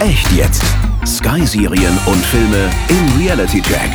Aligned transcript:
Echt 0.00 0.32
jetzt. 0.32 0.64
Sky-Serien 1.06 1.92
und 2.06 2.24
Filme 2.24 2.70
im 2.88 3.20
Reality 3.20 3.60
Check. 3.60 3.90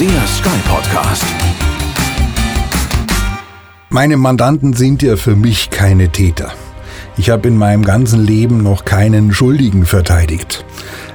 Der 0.00 0.26
Sky 0.26 0.58
Podcast. 0.66 1.26
Meine 3.90 4.16
Mandanten 4.16 4.72
sind 4.72 5.02
ja 5.02 5.16
für 5.16 5.36
mich 5.36 5.68
keine 5.68 6.08
Täter. 6.08 6.54
Ich 7.18 7.28
habe 7.28 7.46
in 7.46 7.58
meinem 7.58 7.84
ganzen 7.84 8.24
Leben 8.24 8.62
noch 8.62 8.86
keinen 8.86 9.30
Schuldigen 9.34 9.84
verteidigt. 9.84 10.64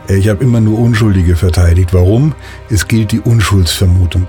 Ich 0.07 0.29
habe 0.29 0.43
immer 0.43 0.61
nur 0.61 0.77
Unschuldige 0.77 1.35
verteidigt. 1.35 1.91
Warum? 1.91 2.35
Es 2.69 2.87
gilt 2.87 3.13
die 3.13 3.19
Unschuldsvermutung. 3.19 4.27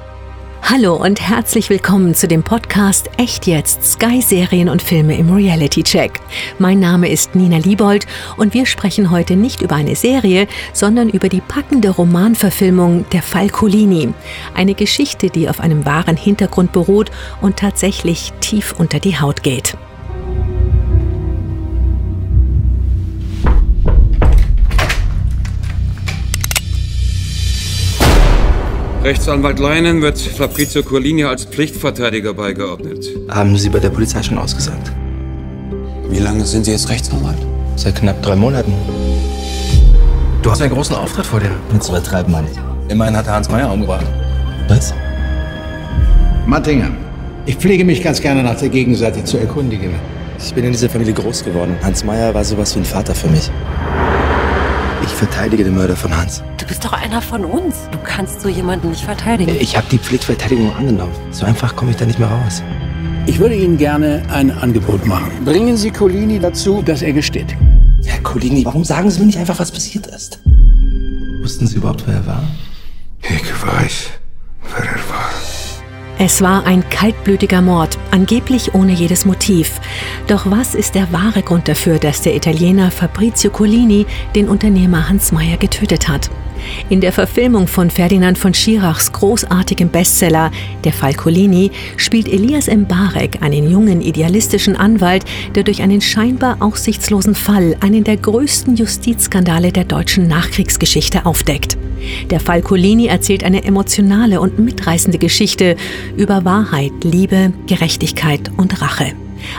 Hallo 0.67 0.97
und 0.97 1.21
herzlich 1.21 1.69
willkommen 1.69 2.15
zu 2.15 2.27
dem 2.27 2.43
Podcast 2.43 3.11
Echt 3.19 3.47
jetzt 3.47 3.85
Sky 3.85 4.23
Serien 4.23 4.71
und 4.71 4.81
Filme 4.81 5.15
im 5.15 5.31
Reality 5.31 5.83
Check. 5.83 6.21
Mein 6.59 6.81
Name 6.81 7.11
ist 7.11 7.35
Nina 7.35 7.59
Liebold 7.59 8.07
und 8.39 8.55
wir 8.55 8.65
sprechen 8.65 9.11
heute 9.11 9.37
nicht 9.37 9.61
über 9.61 9.75
eine 9.75 9.95
Serie, 9.95 10.49
sondern 10.73 11.11
über 11.11 11.29
die 11.29 11.43
packende 11.43 11.91
Romanverfilmung 11.91 13.05
Der 13.13 13.21
Fall 13.21 13.51
Colini. 13.51 14.15
Eine 14.55 14.73
Geschichte, 14.73 15.29
die 15.29 15.51
auf 15.51 15.61
einem 15.61 15.85
wahren 15.85 16.17
Hintergrund 16.17 16.73
beruht 16.73 17.11
und 17.43 17.59
tatsächlich 17.59 18.33
tief 18.41 18.75
unter 18.79 19.01
die 19.01 19.21
Haut 19.21 19.43
geht. 19.43 19.77
Rechtsanwalt 29.05 29.59
Leinen 29.59 30.01
wird 30.01 30.19
Fabrizio 30.19 30.83
Colini 30.83 31.25
als 31.25 31.45
Pflichtverteidiger 31.45 32.33
beigeordnet. 32.33 33.05
Haben 33.29 33.55
Sie 33.59 33.69
bei 33.69 33.79
der 33.79 33.91
Polizei 33.91 34.23
schon 34.23 34.39
ausgesagt? 34.39 34.91
Wie 36.09 36.21
lange 36.21 36.47
sind 36.47 36.65
Sie 36.65 36.71
jetzt 36.71 36.89
Rechtsanwalt? 36.89 37.37
Seit 37.77 37.97
knapp 37.97 38.23
drei 38.23 38.35
Monaten. 38.35 38.73
Du 40.41 40.51
hast 40.51 40.63
einen 40.63 40.73
großen 40.73 40.97
Auftritt 40.97 41.27
vor 41.27 41.39
dir. 41.39 41.51
Jetzt 41.75 41.91
übertreibt 41.91 42.31
man. 42.31 42.47
Immerhin 42.89 43.15
hat 43.15 43.27
er 43.27 43.35
Hans 43.35 43.51
Meyer 43.51 43.71
umgebracht. 43.71 44.07
Was? 44.69 44.95
Mattinger, 46.47 46.89
ich 47.45 47.57
pflege 47.57 47.85
mich 47.85 48.03
ganz 48.03 48.23
gerne 48.23 48.43
nach 48.43 48.59
der 48.59 48.71
Gegenseite 48.71 49.23
zu 49.23 49.37
erkundigen. 49.37 49.91
Ich 50.39 50.55
bin 50.55 50.65
in 50.65 50.73
dieser 50.73 50.89
Familie 50.89 51.13
groß 51.13 51.45
geworden. 51.45 51.77
Hans 51.83 52.05
Meyer 52.05 52.33
war 52.33 52.43
sowas 52.43 52.75
wie 52.75 52.79
ein 52.79 52.87
Vater 52.87 53.15
für 53.15 53.29
mich. 53.29 53.51
Ich 55.25 55.31
verteidige 55.31 55.65
den 55.65 55.75
Mörder 55.75 55.97
von 55.97 56.15
Hans. 56.15 56.43
Du 56.59 56.67
bist 56.67 56.85
doch 56.85 56.93
einer 56.93 57.23
von 57.23 57.47
uns. 57.47 57.89
Du 57.91 57.97
kannst 58.05 58.43
so 58.43 58.49
jemanden 58.51 58.91
nicht 58.91 59.03
verteidigen. 59.03 59.57
Ich 59.59 59.75
habe 59.75 59.87
die 59.91 59.97
Pflichtverteidigung 59.97 60.71
angenommen. 60.77 61.15
So 61.31 61.47
einfach 61.47 61.75
komme 61.75 61.93
ich 61.93 61.97
da 61.97 62.05
nicht 62.05 62.19
mehr 62.19 62.29
raus. 62.29 62.63
Ich 63.25 63.39
würde 63.39 63.55
Ihnen 63.55 63.79
gerne 63.79 64.23
ein 64.31 64.51
Angebot 64.51 65.07
machen. 65.07 65.31
Bringen 65.47 65.79
Sie 65.79 65.91
Colini 65.91 66.39
dazu, 66.39 66.83
dass 66.83 67.01
er 67.01 67.15
gesteht. 67.15 67.57
Herr 68.05 68.21
Colini, 68.21 68.67
warum 68.67 68.85
sagen 68.85 69.11
Sie 69.11 69.21
mir 69.21 69.25
nicht 69.25 69.39
einfach, 69.39 69.59
was 69.59 69.73
passiert 69.73 70.09
ist? 70.09 70.41
Wussten 71.41 71.67
Sie 71.67 71.77
überhaupt, 71.77 72.05
wer 72.07 72.17
er 72.17 72.27
war? 72.27 72.43
Ich 73.23 73.67
weiß. 73.67 74.11
Es 76.19 76.41
war 76.41 76.65
ein 76.65 76.89
kaltblütiger 76.91 77.61
Mord, 77.61 77.99
angeblich 78.13 78.75
ohne 78.75 78.93
jedes 78.93 79.25
Motiv. 79.25 79.81
Doch 80.29 80.49
was 80.49 80.75
ist 80.75 80.95
der 80.95 81.13
wahre 81.13 81.43
Grund 81.43 81.67
dafür, 81.67 81.99
dass 81.99 82.23
der 82.23 82.37
Italiener 82.37 82.91
Fabrizio 82.93 83.51
Colini 83.51 84.07
den 84.35 84.49
Unternehmer 84.49 85.09
Hans 85.09 85.33
Meyer 85.33 85.57
getötet 85.57 86.09
hat? 86.09 86.31
In 86.89 87.01
der 87.01 87.13
Verfilmung 87.13 87.67
von 87.67 87.91
Ferdinand 87.91 88.39
von 88.39 88.55
Schirachs 88.55 89.13
großartigem 89.13 89.89
Bestseller 89.89 90.51
Der 90.85 90.93
Fall 90.93 91.15
Colini 91.15 91.73
spielt 91.97 92.29
Elias 92.29 92.69
Mbarek 92.69 93.43
einen 93.43 93.71
jungen 93.71 94.01
idealistischen 94.01 94.77
Anwalt, 94.77 95.25
der 95.55 95.65
durch 95.65 95.83
einen 95.83 96.01
scheinbar 96.01 96.57
aussichtslosen 96.61 97.35
Fall 97.35 97.77
einen 97.81 98.05
der 98.05 98.17
größten 98.17 98.77
Justizskandale 98.77 99.73
der 99.73 99.85
deutschen 99.85 100.29
Nachkriegsgeschichte 100.29 101.27
aufdeckt. 101.27 101.77
Der 102.31 102.41
Fall 102.41 102.63
Colini 102.63 103.07
erzählt 103.07 103.45
eine 103.45 103.65
emotionale 103.65 104.41
und 104.41 104.59
mitreißende 104.59 105.19
Geschichte 105.19 105.77
über 106.17 106.45
Wahrheit, 106.45 106.93
Liebe, 107.03 107.53
Gerechtigkeit 107.67 108.51
und 108.57 108.81
Rache. 108.81 109.13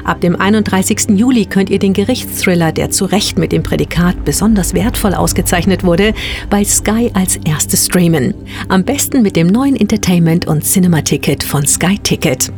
Ab 0.03 0.22
dem 0.22 0.35
31. 0.35 1.09
Juli 1.16 1.45
könnt 1.45 1.69
ihr 1.69 1.79
den 1.79 1.94
Gerichtsthriller, 1.94 2.72
der 2.72 2.89
zu 2.89 3.05
Recht 3.05 3.38
mit 3.38 3.51
dem 3.51 3.63
Prädikat 3.63 4.25
besonders 4.25 4.73
wertvoll 4.73 5.13
ausgezeichnet 5.13 5.84
wurde, 5.84 6.13
bei 6.50 6.63
Sky 6.63 7.11
als 7.13 7.38
erstes 7.38 7.85
streamen. 7.85 8.34
Am 8.67 8.84
besten 8.84 9.22
mit 9.22 9.35
dem 9.35 9.47
neuen 9.47 9.75
Entertainment- 9.75 10.47
und 10.47 10.63
Cinema-Ticket 10.63 11.44
von 11.44 11.66
Sky 11.66 11.97
Ticket. 12.00 12.51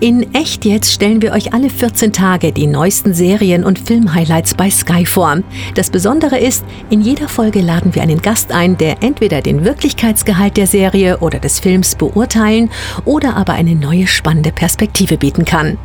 In 0.00 0.34
Echt 0.34 0.64
jetzt 0.64 0.92
stellen 0.92 1.22
wir 1.22 1.32
euch 1.32 1.52
alle 1.52 1.70
14 1.70 2.12
Tage 2.12 2.52
die 2.52 2.66
neuesten 2.66 3.14
Serien 3.14 3.64
und 3.64 3.78
Filmhighlights 3.78 4.54
bei 4.54 4.70
Sky 4.70 5.06
vor. 5.06 5.38
Das 5.74 5.90
Besondere 5.90 6.38
ist, 6.38 6.64
in 6.90 7.00
jeder 7.00 7.28
Folge 7.28 7.60
laden 7.60 7.94
wir 7.94 8.02
einen 8.02 8.20
Gast 8.20 8.52
ein, 8.52 8.76
der 8.76 9.02
entweder 9.02 9.42
den 9.42 9.64
Wirklichkeitsgehalt 9.64 10.56
der 10.56 10.66
Serie 10.66 11.18
oder 11.18 11.38
des 11.38 11.60
Films 11.60 11.94
beurteilen 11.94 12.70
oder 13.04 13.36
aber 13.36 13.52
eine 13.52 13.74
neue 13.74 14.06
spannende 14.06 14.52
Perspektive 14.52 15.16
bieten 15.16 15.44
kann. 15.44 15.78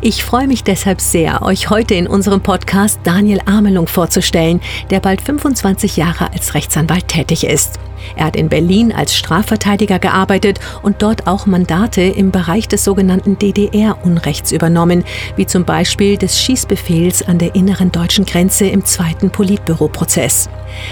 Ich 0.00 0.24
freue 0.24 0.46
mich 0.46 0.64
deshalb 0.64 1.00
sehr, 1.00 1.42
euch 1.42 1.70
heute 1.70 1.94
in 1.94 2.06
unserem 2.06 2.40
Podcast 2.40 3.00
Daniel 3.04 3.40
Amelung 3.46 3.86
vorzustellen, 3.86 4.60
der 4.90 5.00
bald 5.00 5.20
25 5.20 5.96
Jahre 5.96 6.32
als 6.32 6.54
Rechtsanwalt 6.54 7.08
tätig 7.08 7.44
ist. 7.44 7.78
Er 8.14 8.26
hat 8.26 8.36
in 8.36 8.48
Berlin 8.48 8.92
als 8.92 9.16
Strafverteidiger 9.16 9.98
gearbeitet 9.98 10.60
und 10.82 11.02
dort 11.02 11.26
auch 11.26 11.46
Mandate 11.46 12.02
im 12.02 12.30
Bereich 12.30 12.68
des 12.68 12.84
sogenannten 12.84 13.38
DDR-Unrechts 13.38 14.52
übernommen, 14.52 15.04
wie 15.34 15.46
zum 15.46 15.64
Beispiel 15.64 16.16
des 16.16 16.40
Schießbefehls 16.40 17.26
an 17.26 17.38
der 17.38 17.54
inneren 17.54 17.90
deutschen 17.90 18.24
Grenze 18.24 18.66
im 18.66 18.84
zweiten 18.84 19.30
Politbüroprozess. 19.30 20.48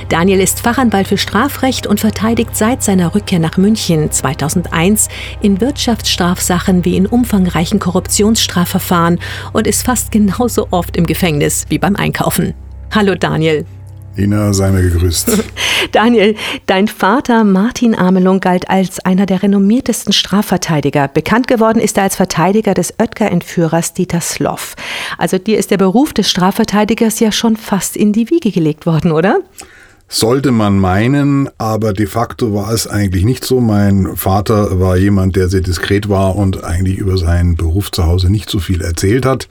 Daniel 0.08 0.40
ist 0.40 0.60
Fachanwalt 0.60 1.08
für 1.08 1.18
Strafrecht 1.18 1.86
und 1.86 2.00
verteidigt 2.00 2.56
seit 2.56 2.82
seiner 2.82 3.14
Rückkehr 3.14 3.38
nach 3.38 3.58
München 3.58 4.10
2001 4.10 5.08
in 5.40 5.60
Wirtschaftsstrafsachen 5.60 6.84
wie 6.84 6.96
in 6.96 7.06
umfangreichen 7.06 7.78
Korruptionsstrafverfahren 7.78 8.73
und 9.52 9.66
ist 9.66 9.84
fast 9.84 10.10
genauso 10.10 10.68
oft 10.70 10.96
im 10.96 11.06
Gefängnis 11.06 11.64
wie 11.68 11.78
beim 11.78 11.96
Einkaufen. 11.96 12.54
Hallo 12.92 13.14
Daniel. 13.14 13.66
Ina, 14.16 14.52
sei 14.52 14.70
mir 14.70 14.82
gegrüßt. 14.82 15.42
Daniel, 15.92 16.36
dein 16.66 16.86
Vater 16.86 17.42
Martin 17.42 17.96
Amelung 17.96 18.38
galt 18.38 18.70
als 18.70 19.00
einer 19.00 19.26
der 19.26 19.42
renommiertesten 19.42 20.12
Strafverteidiger. 20.12 21.08
Bekannt 21.08 21.48
geworden 21.48 21.80
ist 21.80 21.96
er 21.96 22.04
als 22.04 22.14
Verteidiger 22.14 22.74
des 22.74 22.94
Oetker-Entführers 23.00 23.92
Dieter 23.92 24.20
Sloff. 24.20 24.76
Also 25.18 25.38
dir 25.38 25.58
ist 25.58 25.72
der 25.72 25.78
Beruf 25.78 26.12
des 26.12 26.30
Strafverteidigers 26.30 27.18
ja 27.18 27.32
schon 27.32 27.56
fast 27.56 27.96
in 27.96 28.12
die 28.12 28.30
Wiege 28.30 28.52
gelegt 28.52 28.86
worden, 28.86 29.10
oder? 29.10 29.40
Sollte 30.08 30.52
man 30.52 30.78
meinen, 30.78 31.48
aber 31.58 31.92
de 31.92 32.06
facto 32.06 32.54
war 32.54 32.72
es 32.72 32.86
eigentlich 32.86 33.24
nicht 33.24 33.44
so. 33.44 33.60
Mein 33.60 34.16
Vater 34.16 34.78
war 34.78 34.96
jemand, 34.96 35.34
der 35.36 35.48
sehr 35.48 35.62
diskret 35.62 36.08
war 36.08 36.36
und 36.36 36.62
eigentlich 36.62 36.98
über 36.98 37.18
seinen 37.18 37.56
Beruf 37.56 37.90
zu 37.90 38.04
Hause 38.04 38.30
nicht 38.30 38.48
so 38.50 38.60
viel 38.60 38.80
erzählt 38.82 39.26
hat. 39.26 39.48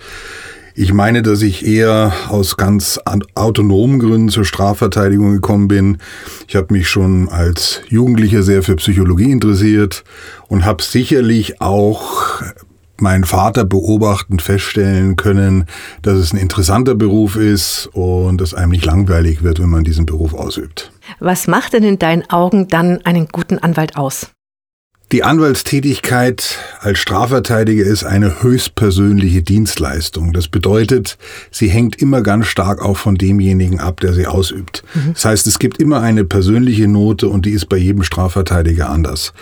Ich 0.76 0.92
meine, 0.92 1.22
dass 1.22 1.44
ich 1.44 1.68
eher 1.68 2.14
aus 2.30 2.58
ganz 2.58 3.00
autonomen 3.36 4.00
Gründen 4.00 4.30
zur 4.30 4.44
Strafverteidigung 4.44 5.34
gekommen 5.34 5.68
bin. 5.68 5.98
Ich 6.48 6.56
habe 6.56 6.74
mich 6.74 6.90
schon 6.90 7.30
als 7.30 7.82
Jugendlicher 7.90 8.42
sehr 8.42 8.64
für 8.64 8.76
Psychologie 8.78 9.32
interessiert 9.32 10.04
und 10.48 10.66
habe 10.66 10.82
sicherlich 10.82 11.62
auch 11.62 12.42
meinen 12.98 13.24
Vater 13.24 13.66
beobachtend 13.66 14.42
feststellen 14.42 15.16
können, 15.16 15.66
dass 16.02 16.18
es 16.18 16.34
ein 16.34 16.38
interessanter 16.38 16.96
Beruf 16.96 17.36
ist 17.36 17.90
und 17.94 18.42
es 18.42 18.54
einem 18.54 18.72
nicht 18.72 18.86
langweilig 18.86 19.44
wird, 19.44 19.60
wenn 19.60 19.70
man 19.70 19.84
diesen 19.84 20.06
Beruf 20.06 20.34
ausübt. 20.34 20.92
Was 21.20 21.48
macht 21.48 21.74
denn 21.74 21.84
in 21.84 22.00
deinen 22.00 22.30
Augen 22.30 22.68
dann 22.68 23.04
einen 23.06 23.28
guten 23.28 23.58
Anwalt 23.60 23.98
aus? 23.98 24.32
Die 25.14 25.24
Anwaltstätigkeit 25.24 26.58
als 26.80 26.98
Strafverteidiger 26.98 27.86
ist 27.86 28.04
eine 28.04 28.42
höchstpersönliche 28.42 29.44
Dienstleistung. 29.44 30.34
Das 30.34 30.48
bedeutet, 30.48 31.20
sie 31.52 31.70
hängt 31.70 32.02
immer 32.02 32.24
ganz 32.24 32.48
stark 32.48 32.82
auch 32.82 32.98
von 32.98 33.14
demjenigen 33.14 33.80
ab, 33.80 34.00
der 34.00 34.14
sie 34.14 34.26
ausübt. 34.26 34.84
Mhm. 34.96 35.14
Das 35.14 35.26
heißt, 35.26 35.46
es 35.46 35.60
gibt 35.60 35.80
immer 35.80 36.02
eine 36.02 36.24
persönliche 36.24 36.88
Note 36.88 37.28
und 37.28 37.46
die 37.46 37.52
ist 37.52 37.70
bei 37.70 37.78
jedem 37.78 38.02
Strafverteidiger 38.02 38.90
anders. 38.90 39.34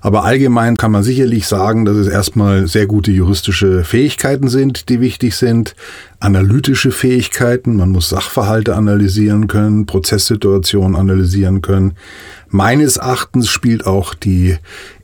Aber 0.00 0.24
allgemein 0.24 0.78
kann 0.78 0.92
man 0.92 1.02
sicherlich 1.02 1.46
sagen, 1.46 1.84
dass 1.84 1.96
es 1.96 2.06
erstmal 2.06 2.66
sehr 2.66 2.86
gute 2.86 3.10
juristische 3.10 3.84
Fähigkeiten 3.84 4.48
sind, 4.48 4.88
die 4.88 5.02
wichtig 5.02 5.36
sind, 5.36 5.74
analytische 6.20 6.90
Fähigkeiten, 6.90 7.76
man 7.76 7.90
muss 7.90 8.08
Sachverhalte 8.08 8.74
analysieren 8.76 9.46
können, 9.46 9.84
Prozesssituationen 9.84 10.96
analysieren 10.96 11.60
können. 11.60 11.92
Meines 12.50 12.96
Erachtens 12.96 13.48
spielt 13.48 13.86
auch 13.86 14.14
die 14.14 14.56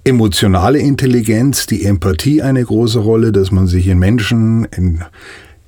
emotionale 0.05 0.79
Intelligenz, 0.79 1.67
die 1.67 1.85
Empathie 1.85 2.43
eine 2.43 2.65
große 2.65 2.99
Rolle, 2.99 3.33
dass 3.33 3.51
man 3.51 3.67
sich 3.67 3.87
in 3.87 3.99
Menschen, 3.99 4.65
in 4.65 5.05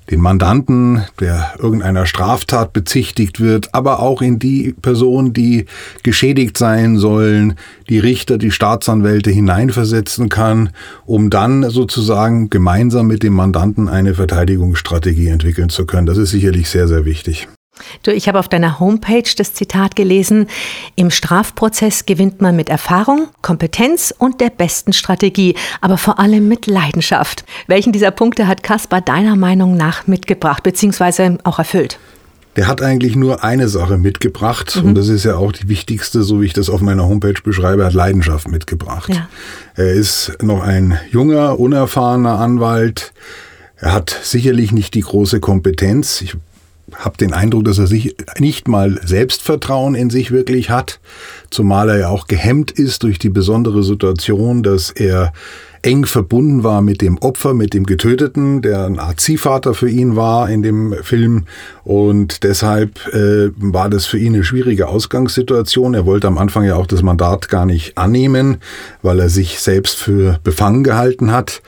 den 0.09 0.21
Mandanten, 0.21 1.03
der 1.19 1.53
irgendeiner 1.59 2.05
Straftat 2.05 2.71
bezichtigt 2.71 3.39
wird, 3.39 3.73
aber 3.73 3.99
auch 3.99 4.21
in 4.21 4.39
die 4.39 4.73
Personen, 4.81 5.33
die 5.33 5.65
geschädigt 6.03 6.57
sein 6.57 6.97
sollen, 6.97 7.55
die 7.89 7.99
Richter, 7.99 8.37
die 8.37 8.51
Staatsanwälte 8.51 9.31
hineinversetzen 9.31 10.29
kann, 10.29 10.69
um 11.05 11.29
dann 11.29 11.69
sozusagen 11.69 12.49
gemeinsam 12.49 13.07
mit 13.07 13.21
dem 13.21 13.33
Mandanten 13.33 13.89
eine 13.89 14.13
Verteidigungsstrategie 14.13 15.27
entwickeln 15.27 15.69
zu 15.69 15.85
können. 15.85 16.07
Das 16.07 16.17
ist 16.17 16.31
sicherlich 16.31 16.69
sehr, 16.69 16.87
sehr 16.87 17.05
wichtig. 17.05 17.47
Du, 18.03 18.11
ich 18.11 18.27
habe 18.27 18.39
auf 18.39 18.47
deiner 18.47 18.79
Homepage 18.79 19.29
das 19.37 19.53
Zitat 19.53 19.95
gelesen, 19.95 20.47
im 20.95 21.11
Strafprozess 21.11 22.05
gewinnt 22.05 22.41
man 22.41 22.55
mit 22.55 22.69
Erfahrung, 22.69 23.27
Kompetenz 23.41 24.13
und 24.17 24.41
der 24.41 24.49
besten 24.49 24.93
Strategie, 24.93 25.55
aber 25.81 25.97
vor 25.97 26.19
allem 26.19 26.47
mit 26.47 26.67
Leidenschaft. 26.67 27.45
Welchen 27.67 27.91
dieser 27.91 28.11
Punkte 28.11 28.47
hat 28.47 28.63
Kaspar 28.63 29.01
deiner 29.01 29.35
Meinung 29.35 29.75
nach 29.75 30.07
mitgebracht 30.07 30.63
bzw. 30.63 31.37
auch 31.43 31.59
erfüllt? 31.59 31.99
Der 32.57 32.67
hat 32.67 32.81
eigentlich 32.81 33.15
nur 33.15 33.43
eine 33.43 33.67
Sache 33.67 33.99
mitgebracht 33.99 34.75
mhm. 34.77 34.89
und 34.89 34.95
das 34.95 35.09
ist 35.09 35.23
ja 35.23 35.35
auch 35.35 35.51
die 35.51 35.69
wichtigste, 35.69 36.23
so 36.23 36.41
wie 36.41 36.45
ich 36.47 36.53
das 36.53 36.71
auf 36.71 36.81
meiner 36.81 37.07
Homepage 37.07 37.39
beschreibe, 37.43 37.83
er 37.83 37.87
hat 37.87 37.93
Leidenschaft 37.93 38.47
mitgebracht. 38.47 39.13
Ja. 39.13 39.29
Er 39.75 39.93
ist 39.93 40.37
noch 40.41 40.61
ein 40.61 40.97
junger, 41.11 41.59
unerfahrener 41.59 42.39
Anwalt. 42.39 43.13
Er 43.75 43.93
hat 43.93 44.09
sicherlich 44.23 44.71
nicht 44.71 44.95
die 44.95 45.01
große 45.01 45.39
Kompetenz. 45.39 46.21
Ich 46.21 46.35
habe 46.95 47.17
den 47.17 47.33
Eindruck, 47.33 47.65
dass 47.65 47.79
er 47.79 47.87
sich 47.87 48.15
nicht 48.39 48.67
mal 48.67 48.99
Selbstvertrauen 49.03 49.95
in 49.95 50.09
sich 50.09 50.31
wirklich 50.31 50.69
hat, 50.69 50.99
zumal 51.49 51.89
er 51.89 51.99
ja 51.99 52.09
auch 52.09 52.27
gehemmt 52.27 52.71
ist 52.71 53.03
durch 53.03 53.19
die 53.19 53.29
besondere 53.29 53.83
Situation, 53.83 54.63
dass 54.63 54.91
er 54.91 55.33
eng 55.81 56.05
verbunden 56.05 56.63
war 56.63 56.81
mit 56.81 57.01
dem 57.01 57.17
Opfer, 57.19 57.53
mit 57.53 57.73
dem 57.73 57.85
Getöteten, 57.85 58.61
der 58.61 58.85
ein 58.85 58.99
Art 58.99 59.19
Ziehvater 59.19 59.73
für 59.73 59.89
ihn 59.89 60.15
war 60.15 60.49
in 60.49 60.61
dem 60.61 60.93
Film. 61.01 61.45
Und 61.83 62.43
deshalb 62.43 62.99
äh, 63.13 63.51
war 63.55 63.89
das 63.89 64.05
für 64.05 64.17
ihn 64.17 64.33
eine 64.33 64.43
schwierige 64.43 64.87
Ausgangssituation. 64.87 65.93
Er 65.93 66.05
wollte 66.05 66.27
am 66.27 66.37
Anfang 66.37 66.63
ja 66.63 66.75
auch 66.75 66.87
das 66.87 67.03
Mandat 67.03 67.49
gar 67.49 67.65
nicht 67.65 67.97
annehmen, 67.97 68.57
weil 69.01 69.19
er 69.19 69.29
sich 69.29 69.59
selbst 69.59 69.97
für 69.97 70.39
befangen 70.43 70.83
gehalten 70.83 71.31
hat. 71.31 71.61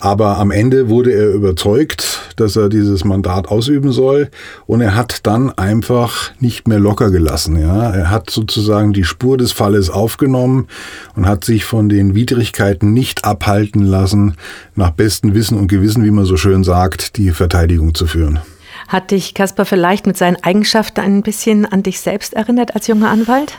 Aber 0.00 0.38
am 0.38 0.50
Ende 0.50 0.88
wurde 0.88 1.12
er 1.12 1.30
überzeugt, 1.30 2.32
dass 2.36 2.56
er 2.56 2.70
dieses 2.70 3.04
Mandat 3.04 3.48
ausüben 3.48 3.92
soll 3.92 4.30
und 4.66 4.80
er 4.80 4.94
hat 4.94 5.26
dann 5.26 5.50
einfach 5.50 6.32
nicht 6.40 6.66
mehr 6.66 6.80
locker 6.80 7.10
gelassen. 7.10 7.60
Ja. 7.60 7.90
Er 7.90 8.10
hat 8.10 8.30
sozusagen 8.30 8.94
die 8.94 9.04
Spur 9.04 9.36
des 9.36 9.52
Falles 9.52 9.90
aufgenommen 9.90 10.68
und 11.14 11.26
hat 11.26 11.44
sich 11.44 11.66
von 11.66 11.90
den 11.90 12.14
Widrigkeiten 12.14 12.94
nicht 12.94 13.26
abhalten 13.26 13.82
lassen, 13.82 14.36
nach 14.74 14.90
bestem 14.90 15.34
Wissen 15.34 15.58
und 15.58 15.68
Gewissen, 15.68 16.04
wie 16.04 16.10
man 16.10 16.24
so 16.24 16.38
schön 16.38 16.64
sagt, 16.64 17.18
die 17.18 17.30
Verteidigung 17.30 17.94
zu 17.94 18.06
führen. 18.06 18.40
Hat 18.88 19.10
dich 19.10 19.34
Kasper 19.34 19.66
vielleicht 19.66 20.06
mit 20.06 20.16
seinen 20.16 20.42
Eigenschaften 20.42 21.00
ein 21.00 21.22
bisschen 21.22 21.66
an 21.66 21.82
dich 21.82 22.00
selbst 22.00 22.34
erinnert 22.34 22.74
als 22.74 22.86
junger 22.86 23.10
Anwalt? 23.10 23.58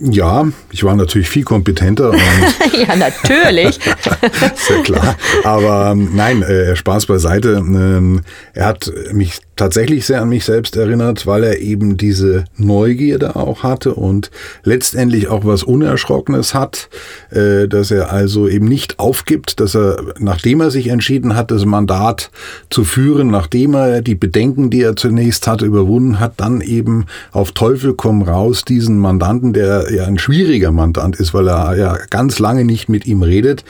Ja, 0.00 0.46
ich 0.70 0.84
war 0.84 0.94
natürlich 0.94 1.28
viel 1.28 1.42
kompetenter. 1.42 2.12
ja, 2.72 2.94
natürlich. 2.94 3.78
Sehr 4.54 4.82
klar. 4.84 5.16
Aber 5.44 5.90
ähm, 5.92 6.10
nein, 6.14 6.42
äh, 6.42 6.76
Spaß 6.76 7.06
beiseite. 7.06 7.54
Ähm, 7.54 8.20
er 8.54 8.66
hat 8.66 8.92
mich 9.12 9.40
tatsächlich 9.58 10.06
sehr 10.06 10.22
an 10.22 10.30
mich 10.30 10.44
selbst 10.44 10.76
erinnert, 10.76 11.26
weil 11.26 11.44
er 11.44 11.58
eben 11.58 11.96
diese 11.96 12.44
Neugierde 12.56 13.36
auch 13.36 13.62
hatte 13.62 13.94
und 13.94 14.30
letztendlich 14.62 15.28
auch 15.28 15.44
was 15.44 15.62
Unerschrockenes 15.62 16.54
hat, 16.54 16.88
äh, 17.30 17.68
dass 17.68 17.90
er 17.90 18.10
also 18.12 18.48
eben 18.48 18.66
nicht 18.66 18.98
aufgibt, 18.98 19.60
dass 19.60 19.74
er, 19.74 19.98
nachdem 20.18 20.60
er 20.60 20.70
sich 20.70 20.88
entschieden 20.88 21.36
hat, 21.36 21.50
das 21.50 21.64
Mandat 21.64 22.30
zu 22.70 22.84
führen, 22.84 23.30
nachdem 23.30 23.74
er 23.74 24.00
die 24.00 24.14
Bedenken, 24.14 24.70
die 24.70 24.82
er 24.82 24.96
zunächst 24.96 25.46
hatte, 25.46 25.66
überwunden 25.66 26.20
hat, 26.20 26.34
dann 26.36 26.60
eben 26.60 27.06
auf 27.32 27.52
Teufel 27.52 27.94
komm 27.94 28.22
raus 28.22 28.64
diesen 28.64 28.98
Mandanten, 28.98 29.52
der 29.52 29.92
ja 29.92 30.04
ein 30.04 30.18
schwieriger 30.18 30.70
Mandant 30.70 31.16
ist, 31.16 31.34
weil 31.34 31.48
er 31.48 31.76
ja 31.76 31.98
ganz 32.10 32.38
lange 32.38 32.64
nicht 32.64 32.88
mit 32.88 33.06
ihm 33.06 33.22
redet. 33.22 33.64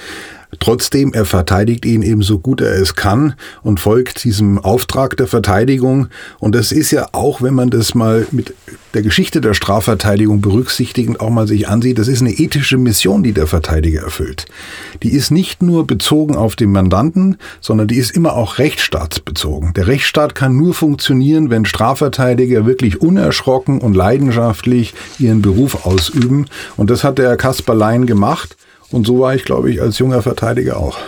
Trotzdem, 0.60 1.12
er 1.12 1.26
verteidigt 1.26 1.84
ihn 1.84 2.02
eben 2.02 2.22
so 2.22 2.38
gut 2.38 2.62
er 2.62 2.72
es 2.80 2.94
kann 2.94 3.34
und 3.62 3.80
folgt 3.80 4.24
diesem 4.24 4.58
Auftrag 4.58 5.16
der 5.16 5.26
Verteidigung. 5.26 6.08
Und 6.38 6.54
das 6.54 6.72
ist 6.72 6.90
ja 6.90 7.08
auch, 7.12 7.42
wenn 7.42 7.54
man 7.54 7.68
das 7.68 7.94
mal 7.94 8.26
mit 8.30 8.54
der 8.94 9.02
Geschichte 9.02 9.42
der 9.42 9.52
Strafverteidigung 9.52 10.40
berücksichtigend 10.40 11.20
auch 11.20 11.28
mal 11.28 11.46
sich 11.46 11.68
ansieht, 11.68 11.98
das 11.98 12.08
ist 12.08 12.22
eine 12.22 12.32
ethische 12.32 12.78
Mission, 12.78 13.22
die 13.22 13.32
der 13.32 13.46
Verteidiger 13.46 14.02
erfüllt. 14.02 14.46
Die 15.02 15.12
ist 15.12 15.30
nicht 15.30 15.62
nur 15.62 15.86
bezogen 15.86 16.34
auf 16.34 16.56
den 16.56 16.72
Mandanten, 16.72 17.36
sondern 17.60 17.86
die 17.86 17.96
ist 17.96 18.10
immer 18.16 18.32
auch 18.32 18.58
rechtsstaatsbezogen. 18.58 19.74
Der 19.74 19.86
Rechtsstaat 19.86 20.34
kann 20.34 20.56
nur 20.56 20.72
funktionieren, 20.72 21.50
wenn 21.50 21.66
Strafverteidiger 21.66 22.64
wirklich 22.64 23.02
unerschrocken 23.02 23.80
und 23.82 23.94
leidenschaftlich 23.94 24.94
ihren 25.18 25.42
Beruf 25.42 25.84
ausüben. 25.84 26.46
Und 26.78 26.88
das 26.88 27.04
hat 27.04 27.18
der 27.18 27.36
Kaspar 27.36 27.76
Lein 27.76 28.06
gemacht. 28.06 28.56
Und 28.90 29.06
so 29.06 29.20
war 29.20 29.34
ich, 29.34 29.44
glaube 29.44 29.70
ich, 29.70 29.82
als 29.82 29.98
junger 29.98 30.22
Verteidiger 30.22 30.78
auch. 30.78 30.98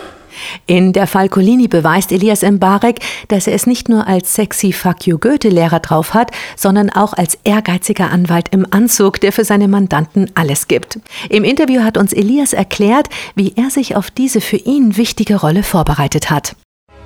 In 0.65 0.93
der 0.93 1.07
Falcolini 1.07 1.67
beweist 1.67 2.11
Elias 2.11 2.41
Mbarek, 2.41 2.99
dass 3.27 3.47
er 3.47 3.53
es 3.53 3.67
nicht 3.67 3.89
nur 3.89 4.07
als 4.07 4.33
sexy 4.33 4.71
Fuck 4.71 5.07
you 5.07 5.17
Goethe-Lehrer 5.17 5.79
drauf 5.79 6.13
hat, 6.13 6.31
sondern 6.55 6.89
auch 6.89 7.13
als 7.13 7.37
ehrgeiziger 7.43 8.11
Anwalt 8.11 8.49
im 8.51 8.65
Anzug, 8.69 9.19
der 9.19 9.31
für 9.31 9.43
seine 9.43 9.67
Mandanten 9.67 10.31
alles 10.35 10.67
gibt. 10.67 10.99
Im 11.29 11.43
Interview 11.43 11.83
hat 11.83 11.97
uns 11.97 12.13
Elias 12.13 12.53
erklärt, 12.53 13.07
wie 13.35 13.53
er 13.55 13.69
sich 13.69 13.95
auf 13.95 14.09
diese 14.09 14.41
für 14.41 14.57
ihn 14.57 14.97
wichtige 14.97 15.35
Rolle 15.35 15.63
vorbereitet 15.63 16.29
hat. 16.29 16.55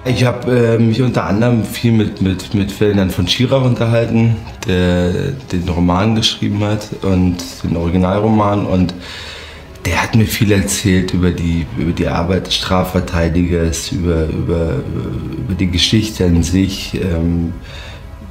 Ich 0.07 0.23
habe 0.23 0.75
äh, 0.75 0.77
mich 0.77 1.01
unter 1.01 1.25
anderem 1.25 1.63
viel 1.63 1.91
mit, 1.91 2.21
mit, 2.21 2.53
mit 2.53 2.71
Ferdinand 2.71 3.11
von 3.11 3.27
Schirach 3.27 3.63
unterhalten, 3.63 4.35
der 4.67 5.31
den 5.51 5.67
Roman 5.67 6.13
geschrieben 6.13 6.63
hat 6.63 6.89
und 7.01 7.37
den 7.63 7.75
Originalroman 7.75 8.67
und 8.67 8.93
der 9.85 10.01
hat 10.01 10.15
mir 10.15 10.25
viel 10.25 10.51
erzählt 10.51 11.13
über 11.13 11.31
die, 11.31 11.65
über 11.77 11.91
die 11.91 12.07
Arbeit 12.07 12.47
des 12.47 12.55
Strafverteidigers, 12.55 13.91
über, 13.91 14.25
über, 14.25 14.75
über 15.37 15.53
die 15.59 15.67
Geschichte 15.67 16.25
an 16.25 16.41
sich, 16.41 16.95
ähm, 16.95 17.53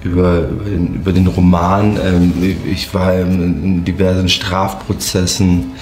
über, 0.03 0.49
über, 0.49 0.65
den, 0.65 0.95
über 0.95 1.13
den 1.13 1.27
Roman. 1.29 1.99
Ähm, 2.05 2.57
ich 2.71 2.93
war 2.93 3.15
in, 3.15 3.85
diversen 3.85 4.29
Strafprozessen. 4.29 5.73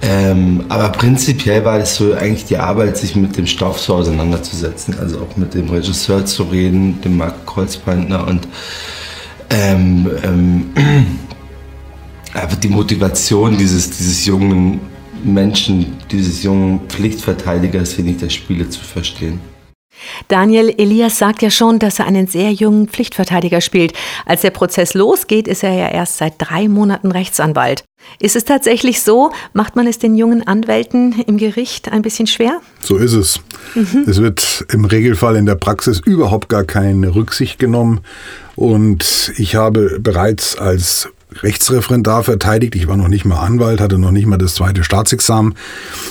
Ähm, 0.00 0.64
aber 0.68 0.88
prinzipiell 0.88 1.64
war 1.64 1.78
es 1.78 1.94
so 1.94 2.14
eigentlich 2.14 2.46
die 2.46 2.56
Arbeit, 2.56 2.96
sich 2.96 3.14
mit 3.14 3.36
dem 3.36 3.46
Stoff 3.46 3.78
so 3.78 3.94
auseinanderzusetzen, 3.94 4.98
also 4.98 5.20
auch 5.20 5.36
mit 5.36 5.54
dem 5.54 5.68
Regisseur 5.68 6.24
zu 6.24 6.44
reden, 6.44 7.00
dem 7.02 7.18
Marc 7.18 7.46
Kreuzbandner 7.46 8.26
und 8.26 8.48
ähm, 9.50 10.10
ähm, 10.24 10.70
einfach 12.34 12.56
die 12.56 12.68
Motivation 12.68 13.56
dieses, 13.58 13.90
dieses 13.90 14.24
jungen 14.24 14.80
Menschen, 15.24 15.98
dieses 16.10 16.42
jungen 16.42 16.80
Pflichtverteidigers 16.88 17.98
wenig 17.98 18.18
der 18.18 18.30
Spiele 18.30 18.68
zu 18.68 18.80
verstehen. 18.80 19.40
Daniel 20.28 20.74
Elias 20.78 21.18
sagt 21.18 21.42
ja 21.42 21.50
schon, 21.50 21.78
dass 21.78 21.98
er 21.98 22.06
einen 22.06 22.26
sehr 22.26 22.52
jungen 22.52 22.88
Pflichtverteidiger 22.88 23.60
spielt. 23.60 23.92
Als 24.26 24.40
der 24.40 24.50
Prozess 24.50 24.94
losgeht, 24.94 25.48
ist 25.48 25.62
er 25.62 25.74
ja 25.74 25.88
erst 25.88 26.18
seit 26.18 26.34
drei 26.38 26.68
Monaten 26.68 27.12
Rechtsanwalt. 27.12 27.84
Ist 28.18 28.34
es 28.34 28.44
tatsächlich 28.44 29.00
so? 29.00 29.30
Macht 29.52 29.76
man 29.76 29.86
es 29.86 29.98
den 29.98 30.16
jungen 30.16 30.46
Anwälten 30.46 31.22
im 31.26 31.36
Gericht 31.36 31.92
ein 31.92 32.02
bisschen 32.02 32.26
schwer? 32.26 32.60
So 32.80 32.96
ist 32.96 33.12
es. 33.12 33.40
Mhm. 33.74 34.04
Es 34.06 34.20
wird 34.20 34.64
im 34.72 34.84
Regelfall 34.84 35.36
in 35.36 35.46
der 35.46 35.54
Praxis 35.54 36.00
überhaupt 36.00 36.48
gar 36.48 36.64
keine 36.64 37.14
Rücksicht 37.14 37.58
genommen. 37.58 38.00
Und 38.56 39.32
ich 39.36 39.54
habe 39.54 39.98
bereits 40.00 40.58
als 40.58 41.08
Rechtsreferendar 41.42 42.22
verteidigt. 42.22 42.74
Ich 42.76 42.88
war 42.88 42.96
noch 42.96 43.08
nicht 43.08 43.24
mal 43.24 43.38
Anwalt, 43.38 43.80
hatte 43.80 43.98
noch 43.98 44.10
nicht 44.10 44.26
mal 44.26 44.36
das 44.36 44.54
zweite 44.54 44.84
Staatsexamen. 44.84 45.54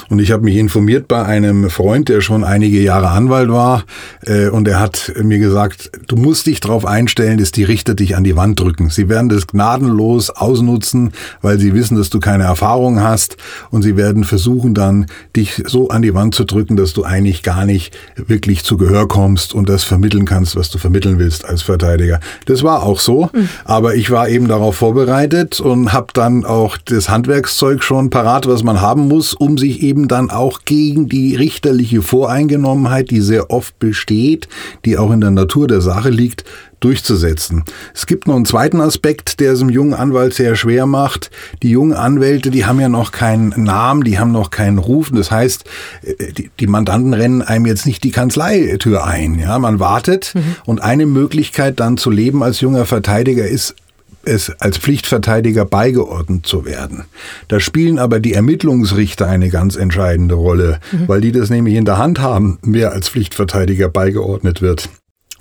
Und 0.09 0.19
ich 0.19 0.31
habe 0.31 0.43
mich 0.43 0.57
informiert 0.57 1.07
bei 1.07 1.23
einem 1.23 1.69
Freund, 1.69 2.09
der 2.09 2.21
schon 2.21 2.43
einige 2.43 2.81
Jahre 2.81 3.09
Anwalt 3.09 3.49
war. 3.49 3.83
Äh, 4.25 4.49
und 4.49 4.67
er 4.67 4.79
hat 4.79 5.13
mir 5.21 5.39
gesagt, 5.39 5.91
du 6.07 6.15
musst 6.15 6.47
dich 6.47 6.59
darauf 6.59 6.85
einstellen, 6.85 7.37
dass 7.37 7.51
die 7.51 7.63
Richter 7.63 7.93
dich 7.93 8.15
an 8.15 8.23
die 8.23 8.35
Wand 8.35 8.59
drücken. 8.59 8.89
Sie 8.89 9.09
werden 9.09 9.29
das 9.29 9.47
gnadenlos 9.47 10.29
ausnutzen, 10.29 11.11
weil 11.41 11.59
sie 11.59 11.73
wissen, 11.73 11.97
dass 11.97 12.09
du 12.09 12.19
keine 12.19 12.43
Erfahrung 12.43 13.01
hast. 13.01 13.37
Und 13.69 13.83
sie 13.83 13.95
werden 13.97 14.23
versuchen 14.23 14.73
dann, 14.73 15.05
dich 15.35 15.63
so 15.65 15.89
an 15.89 16.01
die 16.01 16.13
Wand 16.13 16.35
zu 16.35 16.43
drücken, 16.43 16.75
dass 16.75 16.93
du 16.93 17.03
eigentlich 17.03 17.43
gar 17.43 17.65
nicht 17.65 17.95
wirklich 18.15 18.63
zu 18.63 18.77
Gehör 18.77 19.07
kommst 19.07 19.53
und 19.53 19.69
das 19.69 19.83
vermitteln 19.83 20.25
kannst, 20.25 20.55
was 20.55 20.69
du 20.69 20.77
vermitteln 20.77 21.19
willst 21.19 21.45
als 21.45 21.61
Verteidiger. 21.61 22.19
Das 22.45 22.63
war 22.63 22.83
auch 22.83 22.99
so. 22.99 23.29
Mhm. 23.33 23.49
Aber 23.65 23.95
ich 23.95 24.09
war 24.11 24.27
eben 24.27 24.47
darauf 24.47 24.75
vorbereitet, 24.75 25.10
vorbereitet 25.11 25.59
und 25.59 25.91
habe 25.91 26.07
dann 26.13 26.45
auch 26.45 26.77
das 26.77 27.09
Handwerkszeug 27.09 27.83
schon 27.83 28.09
parat, 28.09 28.47
was 28.47 28.63
man 28.63 28.79
haben 28.79 29.07
muss, 29.07 29.33
um 29.33 29.57
sich 29.57 29.81
eben 29.81 30.07
dann 30.07 30.29
auch 30.29 30.61
gegen 30.63 31.09
die 31.09 31.35
richterliche 31.35 32.01
Voreingenommenheit, 32.01 33.11
die 33.11 33.19
sehr 33.19 33.51
oft 33.51 33.77
besteht, 33.79 34.47
die 34.85 34.97
auch 34.97 35.11
in 35.11 35.21
der 35.21 35.31
Natur 35.31 35.67
der 35.67 35.81
Sache 35.81 36.09
liegt, 36.09 36.45
durchzusetzen. 36.79 37.63
Es 37.93 38.07
gibt 38.07 38.27
noch 38.27 38.35
einen 38.35 38.45
zweiten 38.45 38.81
Aspekt, 38.81 39.39
der 39.39 39.53
es 39.53 39.59
dem 39.59 39.69
jungen 39.69 39.93
Anwalt 39.93 40.33
sehr 40.33 40.55
schwer 40.55 40.87
macht. 40.87 41.29
Die 41.61 41.69
jungen 41.69 41.93
Anwälte, 41.93 42.49
die 42.49 42.65
haben 42.65 42.79
ja 42.79 42.89
noch 42.89 43.11
keinen 43.11 43.49
Namen, 43.63 44.03
die 44.03 44.17
haben 44.17 44.31
noch 44.31 44.49
keinen 44.49 44.79
Ruf. 44.79 45.11
Das 45.13 45.29
heißt, 45.29 45.63
äh, 46.01 46.33
die, 46.33 46.49
die 46.59 46.67
Mandanten 46.67 47.13
rennen 47.13 47.43
einem 47.43 47.67
jetzt 47.67 47.85
nicht 47.85 48.03
die 48.03 48.09
Kanzleitür 48.09 49.05
ein. 49.05 49.37
Ja, 49.37 49.59
man 49.59 49.79
wartet. 49.79 50.33
Mhm. 50.33 50.55
Und 50.65 50.81
eine 50.81 51.05
Möglichkeit 51.05 51.79
dann 51.79 51.97
zu 51.97 52.09
leben 52.09 52.41
als 52.41 52.61
junger 52.61 52.85
Verteidiger 52.85 53.47
ist 53.47 53.75
es 54.23 54.51
als 54.59 54.77
Pflichtverteidiger 54.77 55.65
beigeordnet 55.65 56.45
zu 56.45 56.65
werden. 56.65 57.05
Da 57.47 57.59
spielen 57.59 57.99
aber 57.99 58.19
die 58.19 58.33
Ermittlungsrichter 58.33 59.27
eine 59.27 59.49
ganz 59.49 59.75
entscheidende 59.75 60.35
Rolle, 60.35 60.79
mhm. 60.91 61.07
weil 61.07 61.21
die 61.21 61.31
das 61.31 61.49
nämlich 61.49 61.75
in 61.75 61.85
der 61.85 61.97
Hand 61.97 62.19
haben, 62.19 62.59
wer 62.61 62.91
als 62.91 63.09
Pflichtverteidiger 63.09 63.89
beigeordnet 63.89 64.61
wird. 64.61 64.89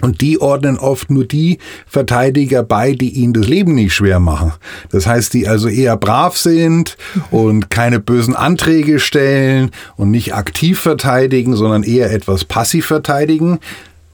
Und 0.01 0.21
die 0.21 0.41
ordnen 0.41 0.79
oft 0.79 1.11
nur 1.11 1.27
die 1.27 1.59
Verteidiger 1.87 2.63
bei, 2.63 2.93
die 2.93 3.11
ihnen 3.11 3.35
das 3.35 3.47
Leben 3.47 3.75
nicht 3.75 3.93
schwer 3.93 4.19
machen. 4.19 4.53
Das 4.91 5.07
heißt, 5.07 5.35
die 5.35 5.47
also 5.47 5.69
eher 5.69 5.97
brav 5.97 6.37
sind 6.37 6.97
und 7.31 7.71
keine 7.71 8.01
bösen 8.01 8.35
Anträge 8.35 8.99
stellen 8.99 9.71
und 9.97 10.11
nicht 10.11 10.35
aktiv 10.35 10.81
verteidigen, 10.81 11.55
sondern 11.55 11.83
eher 11.83 12.11
etwas 12.13 12.45
passiv 12.45 12.87
verteidigen. 12.87 13.59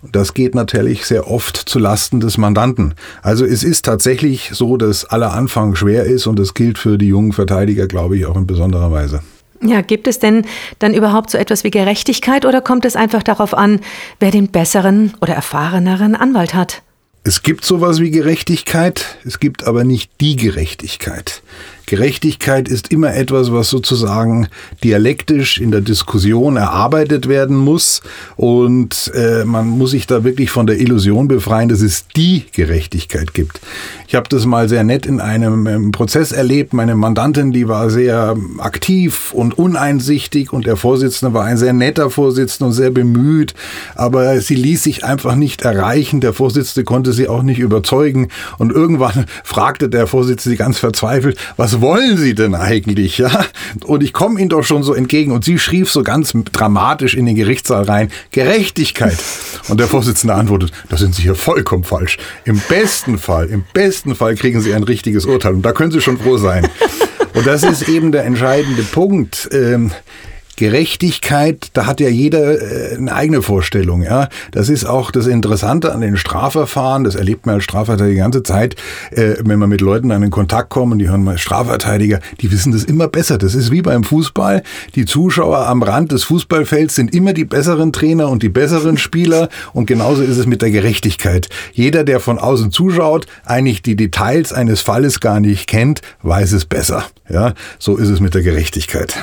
Das 0.03 0.35
geht 0.35 0.55
natürlich 0.55 1.07
sehr 1.07 1.31
oft 1.31 1.57
zu 1.57 1.79
Lasten 1.79 2.21
des 2.21 2.39
Mandanten. 2.39 2.95
Also 3.23 3.45
es 3.45 3.65
ist 3.65 3.85
tatsächlich 3.85 4.51
so, 4.53 4.77
dass 4.77 5.05
aller 5.05 5.33
Anfang 5.33 5.75
schwer 5.75 6.05
ist 6.05 6.27
und 6.27 6.39
das 6.39 6.55
gilt 6.55 6.79
für 6.79 6.99
die 6.99 7.09
jungen 7.09 7.33
Verteidiger, 7.33 7.87
glaube 7.87 8.17
ich, 8.17 8.27
auch 8.27 8.37
in 8.37 8.47
besonderer 8.47 8.93
Weise. 8.93 9.23
Ja, 9.63 9.81
gibt 9.81 10.07
es 10.07 10.19
denn 10.19 10.45
dann 10.79 10.95
überhaupt 10.95 11.31
so 11.31 11.39
etwas 11.39 11.65
wie 11.65 11.71
Gerechtigkeit 11.71 12.45
oder 12.45 12.61
kommt 12.61 12.85
es 12.85 12.95
einfach 12.95 13.23
darauf 13.23 13.55
an, 13.55 13.81
wer 14.21 14.31
den 14.31 14.49
besseren 14.49 15.15
oder 15.21 15.35
erfahreneren 15.35 16.15
Anwalt 16.15 16.55
hat? 16.55 16.83
Es 17.25 17.43
gibt 17.43 17.65
sowas 17.65 17.99
wie 17.99 18.11
Gerechtigkeit, 18.11 19.19
es 19.25 19.41
gibt 19.41 19.65
aber 19.65 19.83
nicht 19.83 20.13
die 20.21 20.37
Gerechtigkeit. 20.37 21.43
Gerechtigkeit 21.87 22.69
ist 22.69 22.93
immer 22.93 23.15
etwas, 23.15 23.53
was 23.53 23.71
sozusagen 23.71 24.49
dialektisch 24.83 25.61
in 25.61 25.71
der 25.71 25.81
Diskussion 25.81 26.57
erarbeitet 26.57 27.29
werden 27.29 27.57
muss. 27.57 28.03
Und 28.37 29.13
äh, 29.15 29.45
man 29.45 29.69
muss 29.69 29.93
sich 29.93 30.07
da 30.09 30.25
wirklich 30.25 30.51
von 30.51 30.67
der 30.67 30.81
Illusion 30.81 31.29
befreien, 31.29 31.69
dass 31.69 31.81
es 31.81 32.07
die 32.17 32.45
Gerechtigkeit 32.53 33.35
gibt. 33.35 33.61
Ich 34.09 34.15
habe 34.15 34.29
das 34.29 34.47
mal 34.47 34.69
sehr 34.69 34.85
nett 34.85 35.07
in 35.07 35.21
einem 35.21 35.67
ähm, 35.67 35.93
Prozess 35.93 36.33
erlebt. 36.33 36.73
Meine 36.73 36.97
Mandantin, 36.97 37.53
die 37.53 37.69
war 37.69 37.89
sehr 37.91 38.37
aktiv 38.59 39.33
und 39.33 39.57
uneinsichtig 39.57 40.53
und 40.53 40.67
der 40.67 40.77
Vorsitzende 40.77 41.35
war 41.35 41.45
ein 41.45 41.57
sehr 41.57 41.73
netter 41.73 42.11
Vorsitzender 42.11 42.69
und 42.69 42.73
sehr 42.73 42.91
bemüht. 42.91 43.55
Aber 43.95 44.41
sie 44.41 44.57
ließ 44.57 44.83
sich 44.83 45.05
einfach 45.05 45.37
nicht 45.37 45.63
erreichen. 45.63 46.21
Der 46.21 46.33
Vorsitzende 46.33 46.85
konnte 46.85 47.13
sie 47.13 47.29
auch 47.29 47.43
nicht 47.43 47.59
überzeugen. 47.61 48.29
Und 48.59 48.73
irgendwann 48.73 49.27
fragte 49.45 49.89
der 49.89 50.07
Vorsitzende 50.07 50.57
ganz 50.57 50.79
verzweifelt, 50.79 51.39
was 51.57 51.76
wollen 51.81 52.17
Sie 52.17 52.35
denn 52.35 52.55
eigentlich? 52.55 53.19
Ja? 53.19 53.47
Und 53.85 54.03
ich 54.03 54.13
komme 54.13 54.41
Ihnen 54.41 54.49
doch 54.49 54.63
schon 54.63 54.83
so 54.83 54.95
entgegen. 54.95 55.33
Und 55.33 55.45
sie 55.45 55.59
schrieb 55.59 55.89
so 55.89 56.03
ganz 56.03 56.33
dramatisch 56.53 57.15
in 57.15 57.27
den 57.27 57.37
Gerichtssaal 57.37 57.85
rein, 57.85 58.11
Gerechtigkeit. 58.31 59.19
Und 59.69 59.81
der 59.81 59.87
Vorsitzende 59.87 60.35
antwortet, 60.35 60.73
da 60.89 60.97
sind 60.97 61.15
Sie 61.15 61.23
hier 61.23 61.35
vollkommen 61.35 61.85
falsch. 61.85 62.19
Im 62.45 62.61
besten 62.69 63.19
Fall, 63.19 63.47
im 63.47 63.65
besten 63.73 64.15
Fall 64.15 64.35
kriegen 64.35 64.61
Sie 64.61 64.75
ein 64.75 64.83
richtiges 64.83 65.25
Urteil. 65.25 65.55
Und 65.55 65.63
da 65.63 65.73
können 65.73 65.91
Sie 65.91 66.01
schon 66.01 66.19
froh 66.19 66.37
sein. 66.37 66.69
Und 67.35 67.47
das 67.47 67.63
ist 67.63 67.89
eben 67.89 68.13
der 68.13 68.25
entscheidende 68.25 68.83
Punkt. 68.83 69.49
Ähm, 69.53 69.91
Gerechtigkeit, 70.57 71.69
da 71.75 71.87
hat 71.87 72.01
ja 72.01 72.09
jeder 72.09 72.61
äh, 72.61 72.97
eine 72.97 73.15
eigene 73.15 73.43
Vorstellung. 73.43 74.03
Ja, 74.03 74.29
das 74.53 74.69
ist 74.69 74.85
auch 74.87 75.11
das 75.11 75.27
Interessante 75.27 75.93
an 75.93 76.01
den 76.01 76.17
Strafverfahren. 76.17 77.05
Das 77.05 77.15
erlebt 77.15 77.47
man 77.47 77.57
als 77.57 77.65
Strafverteidiger 77.65 78.15
die 78.15 78.21
ganze 78.21 78.43
Zeit, 78.43 78.75
äh, 79.11 79.35
wenn 79.45 79.59
man 79.59 79.69
mit 79.69 79.81
Leuten 79.81 80.09
dann 80.09 80.23
in 80.23 80.31
Kontakt 80.31 80.71
kommt 80.71 80.93
und 80.93 80.99
die 80.99 81.09
hören 81.09 81.25
mal 81.25 81.39
Strafverteidiger, 81.39 82.21
die 82.41 82.51
wissen 82.51 82.73
das 82.73 82.85
immer 82.85 83.09
besser. 83.09 83.39
Das 83.39 83.55
ist 83.55 83.71
wie 83.71 83.83
beim 83.83 84.03
Fußball. 84.03 84.63
Die 84.95 85.05
Zuschauer 85.05 85.67
am 85.67 85.83
Rand 85.83 86.13
des 86.13 86.25
Fußballfelds 86.25 86.95
sind 86.95 87.15
immer 87.15 87.35
die 87.35 87.45
besseren 87.45 87.93
Trainer 87.93 88.29
und 88.29 88.43
die 88.43 88.49
besseren 88.49 88.97
Spieler. 88.97 89.49
Und 89.73 89.87
genauso 89.87 90.23
ist 90.23 90.39
es 90.39 90.47
mit 90.47 90.63
der 90.63 90.71
Gerechtigkeit. 90.71 91.49
Jeder, 91.73 92.03
der 92.03 92.19
von 92.19 92.39
außen 92.39 92.73
zuschaut, 92.73 93.27
eigentlich 93.45 93.83
die 93.83 93.97
Details 93.97 94.53
eines 94.53 94.81
Falles 94.81 95.21
gar 95.21 95.41
nicht 95.41 95.67
kennt, 95.67 96.01
weiß 96.23 96.53
es 96.53 96.65
besser. 96.65 97.05
Ja, 97.29 97.55
so 97.79 97.97
ist 97.97 98.09
es 98.09 98.21
mit 98.21 98.35
der 98.35 98.43
Gerechtigkeit. 98.43 99.23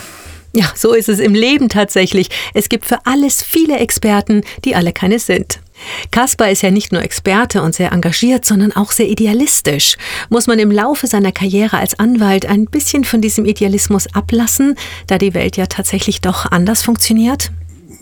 Ja, 0.55 0.71
so 0.75 0.93
ist 0.93 1.09
es 1.09 1.19
im 1.19 1.33
Leben 1.33 1.67
tatsächlich. 1.67 2.29
Es 2.53 2.69
gibt 2.69 2.85
für 2.85 3.05
alles 3.05 3.41
viele 3.41 3.77
Experten, 3.77 4.43
die 4.65 4.75
alle 4.75 4.93
keine 4.93 5.17
sind. 5.17 5.59
Kaspar 6.11 6.51
ist 6.51 6.61
ja 6.61 6.69
nicht 6.69 6.91
nur 6.91 7.01
Experte 7.01 7.63
und 7.63 7.73
sehr 7.73 7.91
engagiert, 7.91 8.45
sondern 8.45 8.71
auch 8.71 8.91
sehr 8.91 9.07
idealistisch. 9.09 9.97
Muss 10.29 10.45
man 10.45 10.59
im 10.59 10.69
Laufe 10.69 11.07
seiner 11.07 11.31
Karriere 11.31 11.77
als 11.77 11.97
Anwalt 11.97 12.45
ein 12.45 12.65
bisschen 12.65 13.03
von 13.03 13.19
diesem 13.19 13.45
Idealismus 13.45 14.13
ablassen, 14.13 14.75
da 15.07 15.17
die 15.17 15.33
Welt 15.33 15.57
ja 15.57 15.65
tatsächlich 15.65 16.21
doch 16.21 16.51
anders 16.51 16.83
funktioniert? 16.83 17.51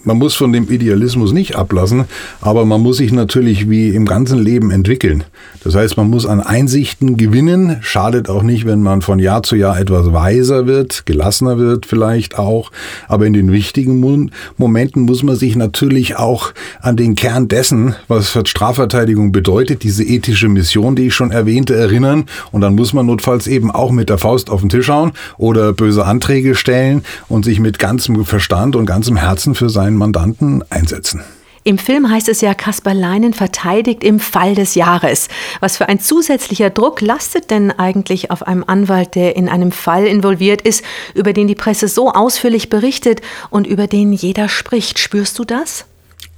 Man 0.03 0.17
muss 0.17 0.35
von 0.35 0.51
dem 0.51 0.69
Idealismus 0.69 1.31
nicht 1.31 1.55
ablassen, 1.55 2.05
aber 2.41 2.65
man 2.65 2.81
muss 2.81 2.97
sich 2.97 3.11
natürlich 3.11 3.69
wie 3.69 3.89
im 3.89 4.05
ganzen 4.05 4.39
Leben 4.39 4.71
entwickeln. 4.71 5.23
Das 5.63 5.75
heißt, 5.75 5.97
man 5.97 6.09
muss 6.09 6.25
an 6.25 6.39
Einsichten 6.39 7.17
gewinnen. 7.17 7.77
Schadet 7.81 8.29
auch 8.29 8.43
nicht, 8.43 8.65
wenn 8.65 8.81
man 8.81 9.01
von 9.01 9.19
Jahr 9.19 9.43
zu 9.43 9.55
Jahr 9.55 9.79
etwas 9.79 10.11
weiser 10.11 10.65
wird, 10.65 11.05
gelassener 11.05 11.57
wird 11.57 11.85
vielleicht 11.85 12.39
auch. 12.39 12.71
Aber 13.07 13.25
in 13.25 13.33
den 13.33 13.51
wichtigen 13.51 14.29
Momenten 14.57 15.03
muss 15.03 15.23
man 15.23 15.35
sich 15.35 15.55
natürlich 15.55 16.15
auch 16.15 16.53
an 16.81 16.97
den 16.97 17.15
Kern 17.15 17.47
dessen, 17.47 17.95
was 18.07 18.37
Strafverteidigung 18.45 19.31
bedeutet, 19.31 19.83
diese 19.83 20.03
ethische 20.03 20.49
Mission, 20.49 20.95
die 20.95 21.07
ich 21.07 21.13
schon 21.13 21.31
erwähnte, 21.31 21.75
erinnern. 21.75 22.25
Und 22.51 22.61
dann 22.61 22.75
muss 22.75 22.93
man 22.93 23.05
notfalls 23.05 23.47
eben 23.47 23.69
auch 23.71 23.91
mit 23.91 24.09
der 24.09 24.17
Faust 24.17 24.49
auf 24.49 24.61
den 24.61 24.69
Tisch 24.69 24.89
hauen 24.89 25.11
oder 25.37 25.73
böse 25.73 26.05
Anträge 26.05 26.55
stellen 26.55 27.03
und 27.27 27.45
sich 27.45 27.59
mit 27.59 27.77
ganzem 27.77 28.25
Verstand 28.25 28.75
und 28.75 28.85
ganzem 28.85 29.15
Herzen 29.15 29.53
für 29.53 29.69
sein 29.69 29.80
seinen 29.81 29.97
Mandanten 29.97 30.63
einsetzen. 30.69 31.21
Im 31.63 31.77
Film 31.77 32.09
heißt 32.09 32.29
es 32.29 32.41
ja, 32.41 32.53
Kaspar 32.53 32.93
Leinen 32.93 33.33
verteidigt 33.33 34.03
im 34.03 34.19
Fall 34.19 34.55
des 34.55 34.73
Jahres. 34.75 35.27
Was 35.59 35.77
für 35.77 35.89
ein 35.89 35.99
zusätzlicher 35.99 36.69
Druck 36.71 37.01
lastet 37.01 37.51
denn 37.51 37.71
eigentlich 37.71 38.31
auf 38.31 38.43
einem 38.43 38.63
Anwalt, 38.65 39.13
der 39.15 39.35
in 39.35 39.49
einem 39.49 39.71
Fall 39.71 40.05
involviert 40.05 40.61
ist, 40.61 40.83
über 41.13 41.33
den 41.33 41.47
die 41.47 41.55
Presse 41.55 41.87
so 41.87 42.11
ausführlich 42.11 42.69
berichtet 42.69 43.21
und 43.51 43.67
über 43.67 43.87
den 43.87 44.11
jeder 44.13 44.49
spricht? 44.49 44.97
Spürst 44.97 45.37
du 45.37 45.45
das? 45.45 45.85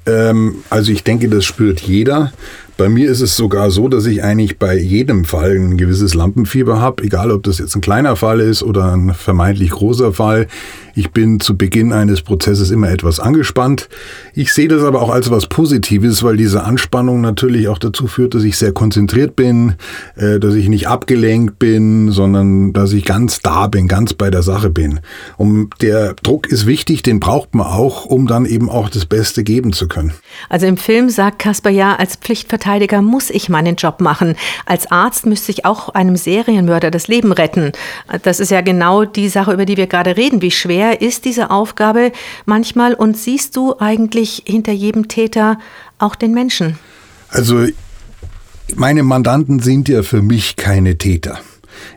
Ähm, 0.05 0.63
also 0.69 0.91
ich 0.91 1.03
denke, 1.03 1.29
das 1.29 1.45
spürt 1.45 1.79
jeder. 1.79 2.33
Bei 2.75 2.89
mir 2.89 3.11
ist 3.11 3.21
es 3.21 3.35
sogar 3.35 3.69
so, 3.69 3.87
dass 3.87 4.07
ich 4.07 4.23
eigentlich 4.23 4.57
bei 4.57 4.75
jedem 4.75 5.25
Fall 5.25 5.51
ein 5.51 5.77
gewisses 5.77 6.15
Lampenfieber 6.15 6.81
habe, 6.81 7.03
egal 7.03 7.29
ob 7.29 7.43
das 7.43 7.59
jetzt 7.59 7.75
ein 7.75 7.81
kleiner 7.81 8.15
Fall 8.15 8.39
ist 8.39 8.63
oder 8.63 8.93
ein 8.93 9.13
vermeintlich 9.13 9.69
großer 9.69 10.11
Fall. 10.11 10.47
Ich 10.95 11.11
bin 11.11 11.39
zu 11.39 11.55
Beginn 11.55 11.93
eines 11.93 12.21
Prozesses 12.23 12.71
immer 12.71 12.89
etwas 12.89 13.19
angespannt. 13.19 13.89
Ich 14.33 14.53
sehe 14.53 14.67
das 14.67 14.83
aber 14.83 15.03
auch 15.03 15.11
als 15.11 15.29
was 15.29 15.47
Positives, 15.47 16.23
weil 16.23 16.35
diese 16.35 16.63
Anspannung 16.63 17.21
natürlich 17.21 17.67
auch 17.67 17.77
dazu 17.77 18.07
führt, 18.07 18.33
dass 18.33 18.43
ich 18.43 18.57
sehr 18.57 18.71
konzentriert 18.71 19.35
bin, 19.35 19.75
äh, 20.15 20.39
dass 20.39 20.55
ich 20.55 20.67
nicht 20.67 20.87
abgelenkt 20.87 21.59
bin, 21.59 22.11
sondern 22.11 22.73
dass 22.73 22.91
ich 22.93 23.05
ganz 23.05 23.39
da 23.41 23.67
bin, 23.67 23.87
ganz 23.87 24.13
bei 24.13 24.31
der 24.31 24.41
Sache 24.41 24.71
bin. 24.71 24.99
Und 25.37 25.69
der 25.81 26.15
Druck 26.23 26.47
ist 26.47 26.65
wichtig, 26.65 27.03
den 27.03 27.19
braucht 27.19 27.53
man 27.53 27.67
auch, 27.67 28.05
um 28.05 28.25
dann 28.25 28.45
eben 28.45 28.69
auch 28.69 28.89
das 28.89 29.05
Beste 29.05 29.43
geben 29.43 29.73
zu 29.73 29.87
können. 29.87 30.13
Also 30.49 30.65
im 30.65 30.77
Film 30.77 31.09
sagt 31.09 31.39
Kasper 31.39 31.69
ja, 31.69 31.95
als 31.95 32.15
Pflichtverteidiger 32.15 32.62
muss 33.01 33.29
ich 33.29 33.50
meinen 33.50 33.75
Job 33.75 34.01
machen. 34.01 34.36
Als 34.65 34.91
Arzt 34.91 35.25
müsste 35.25 35.51
ich 35.51 35.65
auch 35.65 35.89
einem 35.89 36.15
Serienmörder 36.15 36.91
das 36.91 37.08
Leben 37.08 37.32
retten. 37.32 37.72
Das 38.24 38.39
ist 38.39 38.51
ja 38.51 38.62
genau 38.62 39.05
die 39.05 39.29
Sache, 39.29 39.53
über 39.53 39.65
die 39.65 39.77
wir 39.77 39.88
gerade 39.88 40.17
reden, 40.17 40.41
wie 40.41 40.51
schwer 40.51 41.01
ist 41.01 41.25
diese 41.25 41.51
Aufgabe 41.51 42.12
manchmal 42.46 42.93
und 42.93 43.17
siehst 43.17 43.55
du 43.55 43.75
eigentlich 43.79 44.43
hinter 44.46 44.72
jedem 44.72 45.08
Täter 45.08 45.60
auch 46.00 46.15
den 46.15 46.34
Menschen? 46.34 46.77
Also 47.29 47.65
meine 48.75 49.03
Mandanten 49.03 49.60
sind 49.60 49.89
ja 49.89 50.03
für 50.03 50.22
mich 50.22 50.55
keine 50.55 50.98
Täter. 50.98 51.39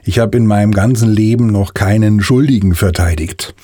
Ich 0.04 0.18
habe 0.18 0.36
in 0.36 0.46
meinem 0.46 0.72
ganzen 0.72 1.10
Leben 1.10 1.48
noch 1.48 1.74
keinen 1.74 2.20
Schuldigen 2.20 2.74
verteidigt. 2.74 3.54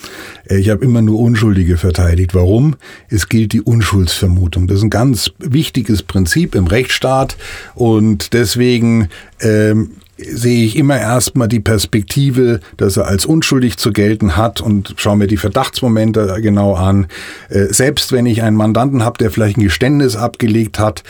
Ich 0.45 0.69
habe 0.69 0.83
immer 0.83 1.01
nur 1.01 1.19
Unschuldige 1.19 1.77
verteidigt. 1.77 2.33
Warum? 2.33 2.75
Es 3.09 3.29
gilt 3.29 3.53
die 3.53 3.61
Unschuldsvermutung. 3.61 4.67
Das 4.67 4.77
ist 4.77 4.83
ein 4.83 4.89
ganz 4.89 5.31
wichtiges 5.39 6.03
Prinzip 6.03 6.55
im 6.55 6.67
Rechtsstaat 6.67 7.37
und 7.75 8.33
deswegen 8.33 9.09
ähm, 9.39 9.91
sehe 10.17 10.65
ich 10.65 10.75
immer 10.75 10.99
erstmal 10.99 11.47
die 11.47 11.59
Perspektive, 11.59 12.59
dass 12.77 12.97
er 12.97 13.07
als 13.07 13.25
unschuldig 13.25 13.77
zu 13.77 13.91
gelten 13.91 14.37
hat 14.37 14.61
und 14.61 14.93
schaue 14.97 15.17
mir 15.17 15.27
die 15.27 15.37
Verdachtsmomente 15.37 16.37
genau 16.41 16.75
an. 16.75 17.07
Äh, 17.49 17.65
selbst 17.73 18.11
wenn 18.11 18.25
ich 18.25 18.43
einen 18.43 18.55
Mandanten 18.55 19.03
habe, 19.03 19.17
der 19.17 19.31
vielleicht 19.31 19.57
ein 19.57 19.63
Geständnis 19.63 20.15
abgelegt 20.15 20.79
hat, 20.79 21.03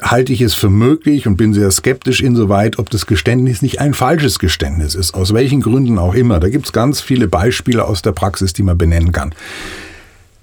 halte 0.00 0.32
ich 0.32 0.40
es 0.40 0.54
für 0.54 0.70
möglich 0.70 1.26
und 1.26 1.36
bin 1.36 1.52
sehr 1.52 1.70
skeptisch 1.70 2.20
insoweit, 2.22 2.78
ob 2.78 2.90
das 2.90 3.06
Geständnis 3.06 3.62
nicht 3.62 3.80
ein 3.80 3.94
falsches 3.94 4.38
Geständnis 4.38 4.94
ist, 4.94 5.14
aus 5.14 5.34
welchen 5.34 5.60
Gründen 5.60 5.98
auch 5.98 6.14
immer. 6.14 6.40
Da 6.40 6.48
gibt 6.48 6.66
es 6.66 6.72
ganz 6.72 7.00
viele 7.00 7.28
Beispiele 7.28 7.84
aus 7.84 8.02
der 8.02 8.12
Praxis, 8.12 8.52
die 8.52 8.62
man 8.62 8.78
benennen 8.78 9.12
kann. 9.12 9.34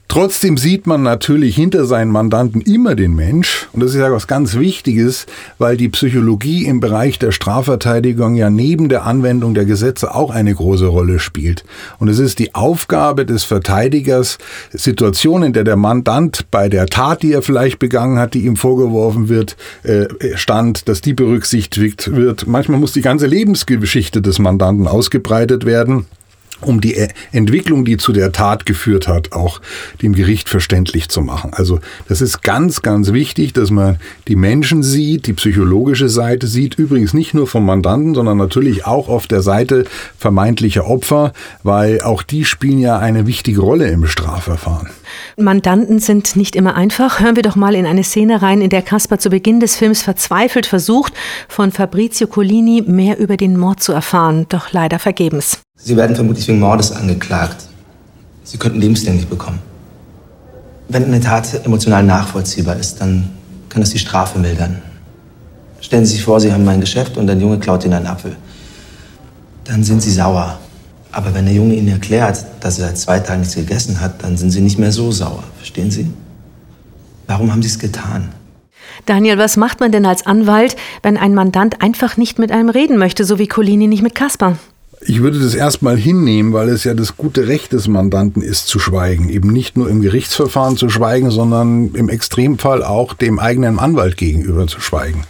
Trotzdem 0.09 0.57
sieht 0.57 0.87
man 0.87 1.03
natürlich 1.03 1.55
hinter 1.55 1.85
seinen 1.85 2.09
Mandanten 2.09 2.61
immer 2.61 2.95
den 2.95 3.13
Mensch. 3.13 3.69
Und 3.73 3.83
das 3.83 3.91
ist 3.91 3.99
ja 3.99 4.11
was 4.11 4.25
ganz 4.25 4.57
Wichtiges, 4.57 5.27
weil 5.59 5.77
die 5.77 5.87
Psychologie 5.87 6.65
im 6.65 6.79
Bereich 6.79 7.19
der 7.19 7.31
Strafverteidigung 7.31 8.33
ja 8.33 8.49
neben 8.49 8.89
der 8.89 9.05
Anwendung 9.05 9.53
der 9.53 9.65
Gesetze 9.65 10.15
auch 10.15 10.31
eine 10.31 10.55
große 10.55 10.87
Rolle 10.87 11.19
spielt. 11.19 11.63
Und 11.99 12.07
es 12.07 12.17
ist 12.17 12.39
die 12.39 12.55
Aufgabe 12.55 13.23
des 13.23 13.43
Verteidigers, 13.43 14.39
Situationen, 14.71 15.49
in 15.49 15.53
der 15.53 15.63
der 15.63 15.75
Mandant 15.75 16.49
bei 16.49 16.69
der 16.69 16.87
Tat, 16.87 17.21
die 17.21 17.31
er 17.31 17.43
vielleicht 17.43 17.77
begangen 17.77 18.17
hat, 18.17 18.33
die 18.33 18.47
ihm 18.47 18.55
vorgeworfen 18.55 19.29
wird, 19.29 19.57
äh, 19.83 20.07
stand, 20.33 20.89
dass 20.89 21.01
die 21.01 21.13
berücksichtigt 21.13 22.15
wird. 22.15 22.47
Manchmal 22.47 22.79
muss 22.79 22.93
die 22.93 23.01
ganze 23.01 23.27
Lebensgeschichte 23.27 24.23
des 24.23 24.39
Mandanten 24.39 24.87
ausgebreitet 24.87 25.67
werden. 25.67 26.07
Um 26.61 26.81
die 26.81 26.95
Entwicklung, 27.31 27.85
die 27.85 27.97
zu 27.97 28.11
der 28.11 28.31
Tat 28.31 28.65
geführt 28.65 29.07
hat, 29.07 29.31
auch 29.31 29.61
dem 30.01 30.13
Gericht 30.13 30.49
verständlich 30.49 31.09
zu 31.09 31.21
machen. 31.21 31.51
Also 31.53 31.79
das 32.07 32.21
ist 32.21 32.41
ganz, 32.41 32.81
ganz 32.81 33.13
wichtig, 33.13 33.53
dass 33.53 33.71
man 33.71 33.97
die 34.27 34.35
Menschen 34.35 34.83
sieht, 34.83 35.27
die 35.27 35.33
psychologische 35.33 36.09
Seite 36.09 36.47
sieht, 36.47 36.75
übrigens 36.75 37.13
nicht 37.13 37.33
nur 37.33 37.47
vom 37.47 37.65
Mandanten, 37.65 38.15
sondern 38.15 38.37
natürlich 38.37 38.85
auch 38.85 39.07
auf 39.09 39.27
der 39.27 39.41
Seite 39.41 39.85
vermeintlicher 40.17 40.85
Opfer, 40.85 41.33
weil 41.63 42.01
auch 42.01 42.23
die 42.23 42.45
spielen 42.45 42.79
ja 42.79 42.99
eine 42.99 43.27
wichtige 43.27 43.61
Rolle 43.61 43.87
im 43.89 44.05
Strafverfahren. 44.05 44.89
Mandanten 45.37 45.99
sind 45.99 46.35
nicht 46.35 46.55
immer 46.55 46.75
einfach. 46.75 47.19
Hören 47.19 47.35
wir 47.35 47.43
doch 47.43 47.55
mal 47.55 47.75
in 47.75 47.85
eine 47.85 48.03
Szene 48.03 48.41
rein, 48.41 48.61
in 48.61 48.69
der 48.69 48.81
Caspar 48.81 49.19
zu 49.19 49.29
Beginn 49.29 49.59
des 49.59 49.75
Films 49.75 50.01
verzweifelt 50.01 50.65
versucht, 50.65 51.13
von 51.47 51.71
Fabrizio 51.71 52.27
Collini 52.27 52.83
mehr 52.85 53.17
über 53.19 53.37
den 53.37 53.57
Mord 53.57 53.81
zu 53.81 53.91
erfahren, 53.91 54.45
doch 54.49 54.71
leider 54.71 54.99
vergebens. 54.99 55.59
Sie 55.81 55.95
werden 55.95 56.15
vermutlich 56.15 56.47
wegen 56.47 56.59
Mordes 56.59 56.91
angeklagt. 56.91 57.65
Sie 58.43 58.57
könnten 58.57 58.79
lebenslänglich 58.79 59.27
bekommen. 59.27 59.59
Wenn 60.89 61.05
eine 61.05 61.19
Tat 61.19 61.65
emotional 61.65 62.03
nachvollziehbar 62.03 62.75
ist, 62.77 62.99
dann 62.99 63.29
kann 63.69 63.81
es 63.81 63.91
die 63.91 63.99
Strafe 63.99 64.39
mildern. 64.39 64.81
Stellen 65.81 66.05
Sie 66.05 66.13
sich 66.13 66.23
vor, 66.23 66.39
Sie 66.41 66.51
haben 66.51 66.67
ein 66.67 66.81
Geschäft 66.81 67.17
und 67.17 67.29
ein 67.29 67.39
Junge 67.39 67.59
klaut 67.59 67.85
Ihnen 67.85 67.93
einen 67.93 68.07
Apfel. 68.07 68.35
Dann 69.63 69.83
sind 69.83 70.01
Sie 70.01 70.11
sauer. 70.11 70.59
Aber 71.11 71.33
wenn 71.33 71.45
der 71.45 71.53
Junge 71.53 71.75
Ihnen 71.75 71.87
erklärt, 71.87 72.43
dass 72.59 72.79
er 72.79 72.87
seit 72.87 72.97
zwei 72.97 73.19
Tagen 73.19 73.41
nichts 73.41 73.55
gegessen 73.55 74.01
hat, 74.01 74.23
dann 74.23 74.37
sind 74.37 74.51
Sie 74.51 74.61
nicht 74.61 74.77
mehr 74.77 74.91
so 74.91 75.11
sauer. 75.11 75.43
Verstehen 75.57 75.91
Sie? 75.91 76.11
Warum 77.27 77.51
haben 77.51 77.61
Sie 77.61 77.69
es 77.69 77.79
getan? 77.79 78.29
Daniel, 79.05 79.37
was 79.37 79.55
macht 79.57 79.79
man 79.79 79.91
denn 79.91 80.05
als 80.05 80.25
Anwalt, 80.25 80.75
wenn 81.03 81.17
ein 81.17 81.33
Mandant 81.33 81.81
einfach 81.81 82.17
nicht 82.17 82.37
mit 82.37 82.51
einem 82.51 82.69
reden 82.69 82.97
möchte, 82.97 83.23
so 83.23 83.39
wie 83.39 83.47
Colini 83.47 83.87
nicht 83.87 84.03
mit 84.03 84.15
Kaspar? 84.15 84.57
Ich 85.01 85.21
würde 85.21 85.39
das 85.39 85.55
erstmal 85.55 85.97
hinnehmen, 85.97 86.51
weil 86.51 86.67
es 86.69 86.83
ja 86.83 86.93
das 86.93 87.15
gute 87.15 87.47
Recht 87.47 87.71
des 87.71 87.87
Mandanten 87.87 88.41
ist, 88.41 88.67
zu 88.67 88.79
schweigen. 88.79 89.29
Eben 89.29 89.49
nicht 89.49 89.77
nur 89.77 89.89
im 89.89 90.01
Gerichtsverfahren 90.01 90.75
zu 90.75 90.89
schweigen, 90.89 91.31
sondern 91.31 91.91
im 91.93 92.09
Extremfall 92.09 92.83
auch 92.83 93.13
dem 93.13 93.39
eigenen 93.39 93.79
Anwalt 93.79 94.17
gegenüber 94.17 94.67
zu 94.67 94.81
schweigen. 94.81 95.23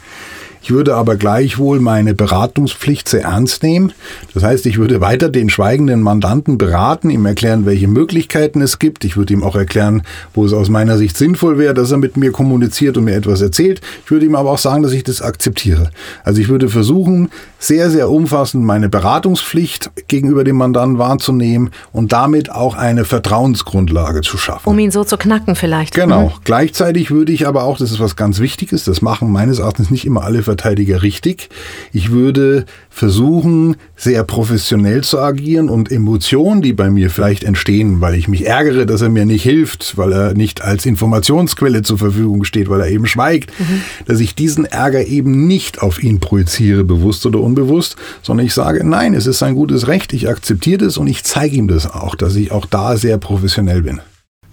Ich 0.61 0.71
würde 0.71 0.95
aber 0.95 1.15
gleichwohl 1.15 1.79
meine 1.79 2.13
Beratungspflicht 2.13 3.07
sehr 3.07 3.23
ernst 3.23 3.63
nehmen. 3.63 3.93
Das 4.33 4.43
heißt, 4.43 4.65
ich 4.65 4.77
würde 4.77 5.01
weiter 5.01 5.29
den 5.29 5.49
schweigenden 5.49 6.01
Mandanten 6.01 6.57
beraten, 6.57 7.09
ihm 7.09 7.25
erklären, 7.25 7.65
welche 7.65 7.87
Möglichkeiten 7.87 8.61
es 8.61 8.79
gibt. 8.79 9.05
Ich 9.05 9.15
würde 9.17 9.33
ihm 9.33 9.43
auch 9.43 9.55
erklären, 9.55 10.03
wo 10.33 10.45
es 10.45 10.53
aus 10.53 10.69
meiner 10.69 10.97
Sicht 10.97 11.17
sinnvoll 11.17 11.57
wäre, 11.57 11.73
dass 11.73 11.91
er 11.91 11.97
mit 11.97 12.17
mir 12.17 12.31
kommuniziert 12.31 12.97
und 12.97 13.05
mir 13.05 13.15
etwas 13.15 13.41
erzählt. 13.41 13.81
Ich 14.05 14.11
würde 14.11 14.25
ihm 14.25 14.35
aber 14.35 14.51
auch 14.51 14.57
sagen, 14.57 14.83
dass 14.83 14.91
ich 14.91 15.03
das 15.03 15.21
akzeptiere. 15.21 15.91
Also 16.23 16.41
ich 16.41 16.49
würde 16.49 16.69
versuchen, 16.69 17.29
sehr, 17.57 17.89
sehr 17.89 18.09
umfassend 18.09 18.63
meine 18.63 18.89
Beratungspflicht 18.89 19.91
gegenüber 20.07 20.43
dem 20.43 20.57
Mandanten 20.57 20.97
wahrzunehmen 20.97 21.71
und 21.91 22.11
damit 22.11 22.51
auch 22.51 22.75
eine 22.75 23.05
Vertrauensgrundlage 23.05 24.21
zu 24.21 24.37
schaffen. 24.37 24.69
Um 24.69 24.79
ihn 24.79 24.91
so 24.91 25.03
zu 25.03 25.17
knacken 25.17 25.55
vielleicht. 25.55 25.93
Genau. 25.93 26.27
Mhm. 26.27 26.31
Gleichzeitig 26.43 27.11
würde 27.11 27.31
ich 27.31 27.47
aber 27.47 27.63
auch, 27.63 27.77
das 27.77 27.91
ist 27.91 27.99
was 27.99 28.15
ganz 28.15 28.39
Wichtiges, 28.39 28.85
das 28.85 29.01
machen 29.01 29.31
meines 29.31 29.59
Erachtens 29.59 29.89
nicht 29.89 30.05
immer 30.05 30.23
alle 30.23 30.41
Verteidiger 30.49 31.03
richtig. 31.03 31.49
Ich 31.93 32.09
würde 32.09 32.65
versuchen, 32.89 33.75
sehr 33.95 34.23
professionell 34.23 35.03
zu 35.03 35.19
agieren 35.19 35.69
und 35.69 35.91
Emotionen, 35.91 36.63
die 36.63 36.73
bei 36.73 36.89
mir 36.89 37.11
vielleicht 37.11 37.43
entstehen, 37.43 38.01
weil 38.01 38.15
ich 38.15 38.27
mich 38.27 38.47
ärgere, 38.47 38.87
dass 38.87 39.01
er 39.01 39.09
mir 39.09 39.25
nicht 39.25 39.43
hilft, 39.43 39.95
weil 39.95 40.11
er 40.11 40.33
nicht 40.33 40.63
als 40.63 40.87
Informationsquelle 40.87 41.83
zur 41.83 41.99
Verfügung 41.99 42.45
steht, 42.45 42.67
weil 42.67 42.81
er 42.81 42.89
eben 42.89 43.05
schweigt, 43.05 43.51
mhm. 43.59 43.81
dass 44.07 44.19
ich 44.19 44.33
diesen 44.33 44.65
Ärger 44.65 45.05
eben 45.05 45.45
nicht 45.45 45.83
auf 45.83 46.01
ihn 46.01 46.19
projiziere, 46.19 46.83
bewusst 46.83 47.27
oder 47.27 47.39
unbewusst, 47.39 47.95
sondern 48.23 48.47
ich 48.47 48.55
sage, 48.55 48.83
nein, 48.83 49.13
es 49.13 49.27
ist 49.27 49.37
sein 49.37 49.53
gutes 49.53 49.87
Recht, 49.87 50.13
ich 50.13 50.27
akzeptiere 50.27 50.79
das 50.79 50.97
und 50.97 51.05
ich 51.05 51.23
zeige 51.23 51.55
ihm 51.55 51.67
das 51.67 51.85
auch, 51.89 52.15
dass 52.15 52.35
ich 52.35 52.51
auch 52.51 52.65
da 52.65 52.97
sehr 52.97 53.19
professionell 53.19 53.83
bin. 53.83 54.01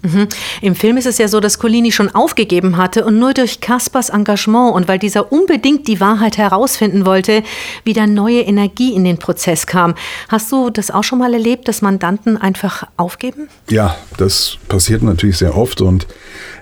Mhm. 0.07 0.27
Im 0.61 0.75
Film 0.75 0.97
ist 0.97 1.05
es 1.05 1.17
ja 1.17 1.27
so, 1.27 1.39
dass 1.39 1.59
Colini 1.59 1.91
schon 1.91 2.13
aufgegeben 2.13 2.77
hatte 2.77 3.05
und 3.05 3.19
nur 3.19 3.33
durch 3.33 3.59
Kaspers 3.59 4.09
Engagement 4.09 4.73
und 4.73 4.87
weil 4.87 4.99
dieser 4.99 5.31
unbedingt 5.31 5.87
die 5.87 5.99
Wahrheit 5.99 6.37
herausfinden 6.37 7.05
wollte, 7.05 7.43
wieder 7.83 8.07
neue 8.07 8.41
Energie 8.41 8.93
in 8.93 9.03
den 9.03 9.17
Prozess 9.17 9.67
kam. 9.67 9.95
Hast 10.29 10.51
du 10.51 10.69
das 10.69 10.91
auch 10.91 11.03
schon 11.03 11.19
mal 11.19 11.33
erlebt, 11.33 11.67
dass 11.67 11.81
Mandanten 11.81 12.37
einfach 12.37 12.83
aufgeben? 12.95 13.49
Ja, 13.69 13.95
das 14.17 14.57
passiert 14.67 15.03
natürlich 15.03 15.37
sehr 15.37 15.57
oft 15.57 15.81
und 15.81 16.07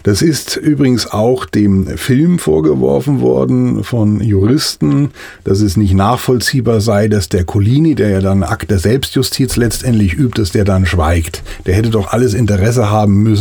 das 0.06 0.22
ist 0.22 0.56
übrigens 0.56 1.12
auch 1.12 1.46
dem 1.46 1.88
Film 1.98 2.38
vorgeworfen 2.38 3.22
worden 3.22 3.84
von 3.84 4.22
Juristen, 4.22 5.10
dass 5.44 5.62
es 5.62 5.78
nicht 5.78 5.96
nachvollziehbar 5.96 6.80
sei, 6.80 7.08
dass 7.08 7.28
der 7.28 7.44
Colini, 7.44 7.96
der 7.96 8.10
ja 8.10 8.22
dann 8.22 8.44
Akt 8.44 8.70
der 8.70 8.78
Selbstjustiz 8.78 9.56
letztendlich 9.56 10.14
übt, 10.14 10.40
dass 10.40 10.52
der 10.52 10.64
dann 10.64 10.86
schweigt. 10.86 11.42
Der 11.66 11.74
hätte 11.74 11.90
doch 11.90 12.10
alles 12.14 12.36
Interesse 12.36 12.92
haben 12.92 13.24
müssen, 13.24 13.35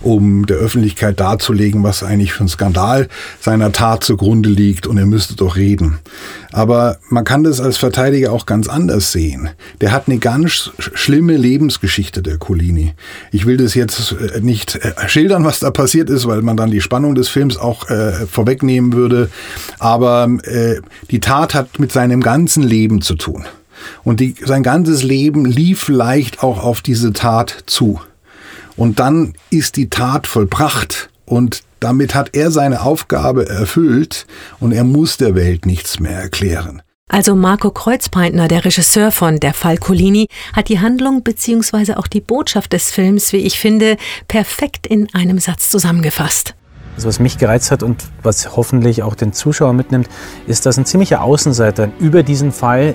um 0.00 0.46
der 0.46 0.56
Öffentlichkeit 0.56 1.20
darzulegen, 1.20 1.82
was 1.82 2.02
eigentlich 2.02 2.32
für 2.32 2.44
ein 2.44 2.48
Skandal 2.48 3.08
seiner 3.40 3.72
Tat 3.72 4.04
zugrunde 4.04 4.48
liegt 4.48 4.86
und 4.86 4.98
er 4.98 5.06
müsste 5.06 5.36
doch 5.36 5.56
reden. 5.56 5.98
Aber 6.52 6.98
man 7.08 7.24
kann 7.24 7.42
das 7.42 7.60
als 7.60 7.78
Verteidiger 7.78 8.32
auch 8.32 8.46
ganz 8.46 8.68
anders 8.68 9.12
sehen. 9.12 9.50
Der 9.80 9.92
hat 9.92 10.04
eine 10.06 10.18
ganz 10.18 10.70
schlimme 10.78 11.36
Lebensgeschichte, 11.36 12.22
der 12.22 12.38
Colini. 12.38 12.94
Ich 13.32 13.44
will 13.44 13.56
das 13.56 13.74
jetzt 13.74 14.12
äh, 14.12 14.40
nicht 14.40 14.76
äh, 14.76 14.92
schildern, 15.08 15.44
was 15.44 15.60
da 15.60 15.70
passiert 15.70 16.10
ist, 16.10 16.26
weil 16.26 16.42
man 16.42 16.56
dann 16.56 16.70
die 16.70 16.80
Spannung 16.80 17.14
des 17.14 17.28
Films 17.28 17.56
auch 17.56 17.90
äh, 17.90 18.26
vorwegnehmen 18.26 18.92
würde. 18.92 19.30
Aber 19.78 20.28
äh, 20.44 20.80
die 21.10 21.20
Tat 21.20 21.54
hat 21.54 21.78
mit 21.78 21.92
seinem 21.92 22.20
ganzen 22.20 22.62
Leben 22.62 23.02
zu 23.02 23.14
tun. 23.14 23.44
Und 24.02 24.20
die, 24.20 24.34
sein 24.44 24.62
ganzes 24.62 25.02
Leben 25.02 25.44
lief 25.44 25.88
leicht 25.88 26.42
auch 26.42 26.62
auf 26.62 26.82
diese 26.82 27.12
Tat 27.12 27.64
zu. 27.66 28.00
Und 28.76 28.98
dann 28.98 29.34
ist 29.50 29.76
die 29.76 29.88
Tat 29.88 30.26
vollbracht 30.26 31.10
und 31.26 31.62
damit 31.80 32.14
hat 32.14 32.30
er 32.34 32.50
seine 32.50 32.82
Aufgabe 32.82 33.48
erfüllt 33.48 34.26
und 34.58 34.72
er 34.72 34.84
muss 34.84 35.16
der 35.16 35.34
Welt 35.34 35.66
nichts 35.66 36.00
mehr 36.00 36.18
erklären. 36.18 36.82
Also 37.10 37.36
Marco 37.36 37.70
Kreuzpeintner, 37.70 38.48
der 38.48 38.64
Regisseur 38.64 39.12
von 39.12 39.38
Der 39.38 39.52
Fall 39.52 39.76
Colini, 39.76 40.26
hat 40.54 40.68
die 40.68 40.80
Handlung 40.80 41.22
bzw. 41.22 41.94
auch 41.94 42.06
die 42.06 42.22
Botschaft 42.22 42.72
des 42.72 42.90
Films, 42.90 43.32
wie 43.32 43.38
ich 43.38 43.60
finde, 43.60 43.98
perfekt 44.26 44.86
in 44.86 45.14
einem 45.14 45.38
Satz 45.38 45.68
zusammengefasst. 45.68 46.54
Also 46.96 47.08
was 47.08 47.20
mich 47.20 47.38
gereizt 47.38 47.70
hat 47.70 47.82
und 47.82 48.04
was 48.22 48.56
hoffentlich 48.56 49.02
auch 49.02 49.14
den 49.14 49.32
Zuschauer 49.32 49.74
mitnimmt, 49.74 50.08
ist, 50.46 50.64
dass 50.64 50.78
ein 50.78 50.86
ziemlicher 50.86 51.22
Außenseiter 51.22 51.90
über 51.98 52.22
diesen 52.22 52.52
Fall 52.52 52.94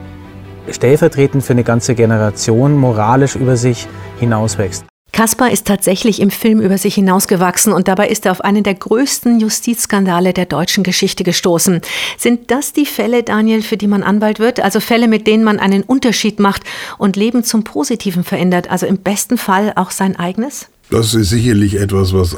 stellvertretend 0.72 1.44
für 1.44 1.54
eine 1.54 1.64
ganze 1.64 1.96
Generation 1.96 2.76
moralisch 2.76 3.36
über 3.36 3.58
sich 3.58 3.88
hinauswächst. 4.20 4.89
Kaspar 5.20 5.52
ist 5.52 5.68
tatsächlich 5.68 6.22
im 6.22 6.32
Film 6.32 6.62
über 6.62 6.78
sich 6.78 6.96
hinausgewachsen 6.96 7.74
und 7.74 7.90
dabei 7.90 8.08
ist 8.08 8.26
er 8.26 8.32
auf 8.32 8.40
einen 8.40 8.64
der 8.64 8.76
größten 8.76 9.42
Justizskandale 9.42 10.32
der 10.32 10.46
deutschen 10.46 10.82
Geschichte 10.82 11.26
gestoßen. 11.26 11.82
Sind 12.18 12.52
das 12.52 12.72
die 12.72 12.86
Fälle, 12.86 13.24
Daniel, 13.24 13.62
für 13.62 13.76
die 13.76 13.88
man 13.88 14.02
Anwalt 14.02 14.40
wird? 14.40 14.62
Also 14.62 14.80
Fälle, 14.80 15.10
mit 15.10 15.28
denen 15.28 15.44
man 15.44 15.60
einen 15.60 15.84
Unterschied 15.84 16.40
macht 16.40 16.64
und 16.98 17.18
Leben 17.18 17.44
zum 17.44 17.66
Positiven 17.66 18.24
verändert, 18.24 18.72
also 18.72 18.86
im 18.86 19.00
besten 19.00 19.38
Fall 19.38 19.74
auch 19.76 19.92
sein 19.92 20.16
eigenes? 20.16 20.70
Das 20.92 21.14
ist 21.14 21.30
sicherlich 21.30 21.76
etwas, 21.80 22.14
was 22.14 22.36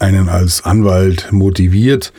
einen 0.00 0.28
als 0.28 0.64
Anwalt 0.64 1.28
motiviert, 1.30 2.12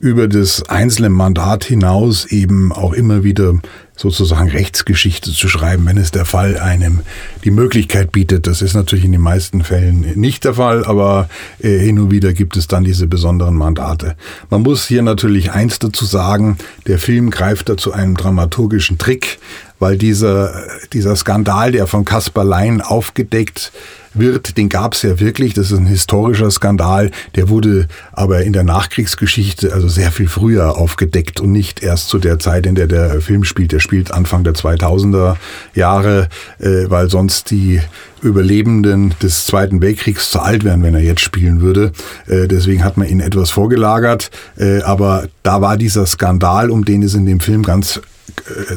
über 0.00 0.26
das 0.26 0.68
einzelne 0.68 1.08
Mandat 1.08 1.62
hinaus 1.62 2.24
eben 2.26 2.72
auch 2.72 2.92
immer 2.92 3.22
wieder 3.22 3.60
sozusagen 3.94 4.48
Rechtsgeschichte 4.48 5.30
zu 5.30 5.48
schreiben, 5.48 5.86
wenn 5.86 5.98
es 5.98 6.10
der 6.10 6.24
Fall 6.24 6.58
einem 6.58 7.02
die 7.44 7.52
Möglichkeit 7.52 8.10
bietet. 8.10 8.48
Das 8.48 8.60
ist 8.60 8.74
natürlich 8.74 9.04
in 9.04 9.12
den 9.12 9.20
meisten 9.20 9.62
Fällen 9.62 10.00
nicht 10.18 10.44
der 10.44 10.54
Fall, 10.54 10.84
aber 10.84 11.28
äh, 11.60 11.78
hin 11.78 12.00
und 12.00 12.10
wieder 12.10 12.32
gibt 12.32 12.56
es 12.56 12.66
dann 12.66 12.82
diese 12.82 13.06
besonderen 13.06 13.54
Mandate. 13.54 14.16
Man 14.48 14.62
muss 14.62 14.88
hier 14.88 15.02
natürlich 15.02 15.52
eins 15.52 15.78
dazu 15.78 16.06
sagen, 16.06 16.56
der 16.88 16.98
Film 16.98 17.30
greift 17.30 17.68
da 17.68 17.76
zu 17.76 17.92
einem 17.92 18.16
dramaturgischen 18.16 18.98
Trick, 18.98 19.38
weil 19.78 19.96
dieser, 19.96 20.64
dieser 20.92 21.14
Skandal, 21.14 21.70
der 21.70 21.86
von 21.86 22.04
Kaspar 22.04 22.44
Lein 22.44 22.80
aufgedeckt 22.80 23.70
wird, 24.14 24.56
den 24.56 24.68
gab 24.68 24.94
es 24.94 25.02
ja 25.02 25.20
wirklich. 25.20 25.54
Das 25.54 25.70
ist 25.70 25.78
ein 25.78 25.86
historischer 25.86 26.50
Skandal. 26.50 27.10
Der 27.36 27.48
wurde 27.48 27.88
aber 28.12 28.42
in 28.42 28.52
der 28.52 28.64
Nachkriegsgeschichte 28.64 29.72
also 29.72 29.88
sehr 29.88 30.12
viel 30.12 30.28
früher 30.28 30.76
aufgedeckt 30.76 31.40
und 31.40 31.52
nicht 31.52 31.82
erst 31.82 32.08
zu 32.08 32.18
der 32.18 32.38
Zeit, 32.38 32.66
in 32.66 32.74
der 32.74 32.86
der 32.86 33.20
Film 33.20 33.44
spielt. 33.44 33.72
Der 33.72 33.80
spielt 33.80 34.10
Anfang 34.12 34.44
der 34.44 34.54
2000er 34.54 35.36
Jahre, 35.74 36.28
äh, 36.58 36.88
weil 36.88 37.08
sonst 37.08 37.50
die 37.50 37.80
Überlebenden 38.22 39.14
des 39.22 39.46
Zweiten 39.46 39.80
Weltkriegs 39.80 40.30
zu 40.30 40.40
alt 40.40 40.64
wären, 40.64 40.82
wenn 40.82 40.94
er 40.94 41.00
jetzt 41.00 41.22
spielen 41.22 41.60
würde. 41.60 41.92
Äh, 42.26 42.48
deswegen 42.48 42.84
hat 42.84 42.96
man 42.96 43.08
ihn 43.08 43.20
etwas 43.20 43.50
vorgelagert. 43.50 44.30
Äh, 44.58 44.82
aber 44.82 45.28
da 45.42 45.60
war 45.60 45.76
dieser 45.76 46.06
Skandal, 46.06 46.70
um 46.70 46.84
den 46.84 47.02
es 47.02 47.14
in 47.14 47.26
dem 47.26 47.40
Film 47.40 47.62
ganz 47.62 48.00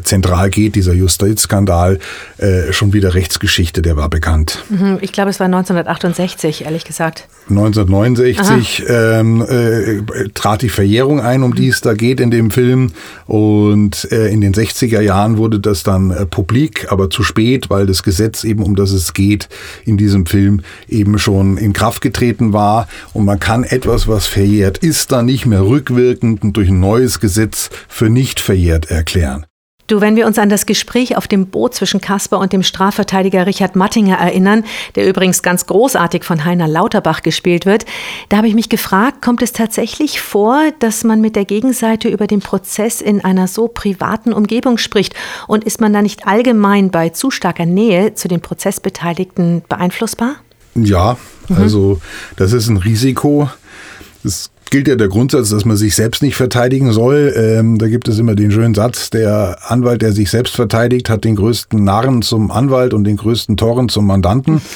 zentral 0.03 0.49
geht, 0.49 0.75
dieser 0.75 0.93
Justizskandal, 0.93 1.99
äh, 2.37 2.71
schon 2.71 2.93
wieder 2.93 3.13
Rechtsgeschichte, 3.13 3.81
der 3.81 3.97
war 3.97 4.09
bekannt. 4.09 4.63
Mhm, 4.69 4.99
ich 5.01 5.11
glaube, 5.11 5.29
es 5.29 5.39
war 5.39 5.45
1968, 5.45 6.65
ehrlich 6.65 6.85
gesagt. 6.85 7.27
1969 7.49 8.83
ähm, 8.87 9.41
äh, 9.41 10.29
trat 10.33 10.61
die 10.61 10.69
Verjährung 10.69 11.19
ein, 11.19 11.43
um 11.43 11.53
die 11.53 11.67
es 11.67 11.81
da 11.81 11.93
geht 11.93 12.19
in 12.19 12.31
dem 12.31 12.51
Film. 12.51 12.91
Und 13.25 14.07
äh, 14.11 14.27
in 14.27 14.41
den 14.41 14.53
60er 14.53 15.01
Jahren 15.01 15.37
wurde 15.37 15.59
das 15.59 15.83
dann 15.83 16.11
äh, 16.11 16.25
publik, 16.25 16.91
aber 16.91 17.09
zu 17.09 17.23
spät, 17.23 17.69
weil 17.69 17.85
das 17.85 18.03
Gesetz 18.03 18.43
eben, 18.43 18.63
um 18.63 18.75
das 18.75 18.91
es 18.91 19.13
geht, 19.13 19.49
in 19.85 19.97
diesem 19.97 20.25
Film 20.25 20.61
eben 20.87 21.19
schon 21.19 21.57
in 21.57 21.73
Kraft 21.73 22.01
getreten 22.01 22.53
war. 22.53 22.87
Und 23.13 23.25
man 23.25 23.39
kann 23.39 23.63
etwas, 23.63 24.07
was 24.07 24.27
verjährt 24.27 24.77
ist, 24.77 25.11
dann 25.11 25.25
nicht 25.25 25.45
mehr 25.45 25.65
rückwirkend 25.65 26.55
durch 26.55 26.69
ein 26.69 26.79
neues 26.79 27.19
Gesetz 27.19 27.69
für 27.87 28.09
nicht 28.09 28.39
verjährt 28.39 28.89
erklären. 28.89 29.42
Du, 29.87 29.99
wenn 29.99 30.15
wir 30.15 30.25
uns 30.25 30.39
an 30.39 30.47
das 30.47 30.65
Gespräch 30.65 31.17
auf 31.17 31.27
dem 31.27 31.47
Boot 31.47 31.75
zwischen 31.75 31.99
Kasper 31.99 32.39
und 32.39 32.53
dem 32.53 32.63
Strafverteidiger 32.63 33.45
Richard 33.45 33.75
Mattinger 33.75 34.17
erinnern, 34.17 34.63
der 34.95 35.07
übrigens 35.07 35.41
ganz 35.41 35.65
großartig 35.65 36.23
von 36.23 36.45
Heiner 36.45 36.69
Lauterbach 36.69 37.21
gespielt 37.21 37.65
wird, 37.65 37.85
da 38.29 38.37
habe 38.37 38.47
ich 38.47 38.55
mich 38.55 38.69
gefragt, 38.69 39.21
kommt 39.21 39.41
es 39.41 39.51
tatsächlich 39.51 40.21
vor, 40.21 40.61
dass 40.79 41.03
man 41.03 41.19
mit 41.19 41.35
der 41.35 41.43
Gegenseite 41.43 42.07
über 42.07 42.27
den 42.27 42.39
Prozess 42.39 43.01
in 43.01 43.25
einer 43.25 43.47
so 43.47 43.67
privaten 43.67 44.31
Umgebung 44.31 44.77
spricht? 44.77 45.15
Und 45.47 45.65
ist 45.65 45.81
man 45.81 45.91
da 45.91 46.01
nicht 46.01 46.27
allgemein 46.27 46.89
bei 46.89 47.09
zu 47.09 47.29
starker 47.29 47.65
Nähe 47.65 48.13
zu 48.13 48.29
den 48.29 48.39
Prozessbeteiligten 48.39 49.63
beeinflussbar? 49.67 50.35
Ja, 50.75 51.17
mhm. 51.49 51.57
also 51.57 52.01
das 52.37 52.53
ist 52.53 52.69
ein 52.69 52.77
Risiko. 52.77 53.49
Es 54.23 54.49
gilt 54.69 54.87
ja 54.87 54.95
der 54.95 55.07
Grundsatz, 55.07 55.49
dass 55.49 55.65
man 55.65 55.77
sich 55.77 55.95
selbst 55.95 56.21
nicht 56.21 56.35
verteidigen 56.35 56.91
soll. 56.91 57.33
Ähm, 57.35 57.77
da 57.77 57.87
gibt 57.87 58.07
es 58.07 58.19
immer 58.19 58.35
den 58.35 58.51
schönen 58.51 58.73
Satz, 58.73 59.09
der 59.09 59.57
Anwalt, 59.67 60.01
der 60.01 60.11
sich 60.11 60.29
selbst 60.29 60.55
verteidigt, 60.55 61.09
hat 61.09 61.23
den 61.23 61.35
größten 61.35 61.83
Narren 61.83 62.21
zum 62.21 62.51
Anwalt 62.51 62.93
und 62.93 63.03
den 63.03 63.17
größten 63.17 63.57
Toren 63.57 63.89
zum 63.89 64.07
Mandanten. 64.07 64.61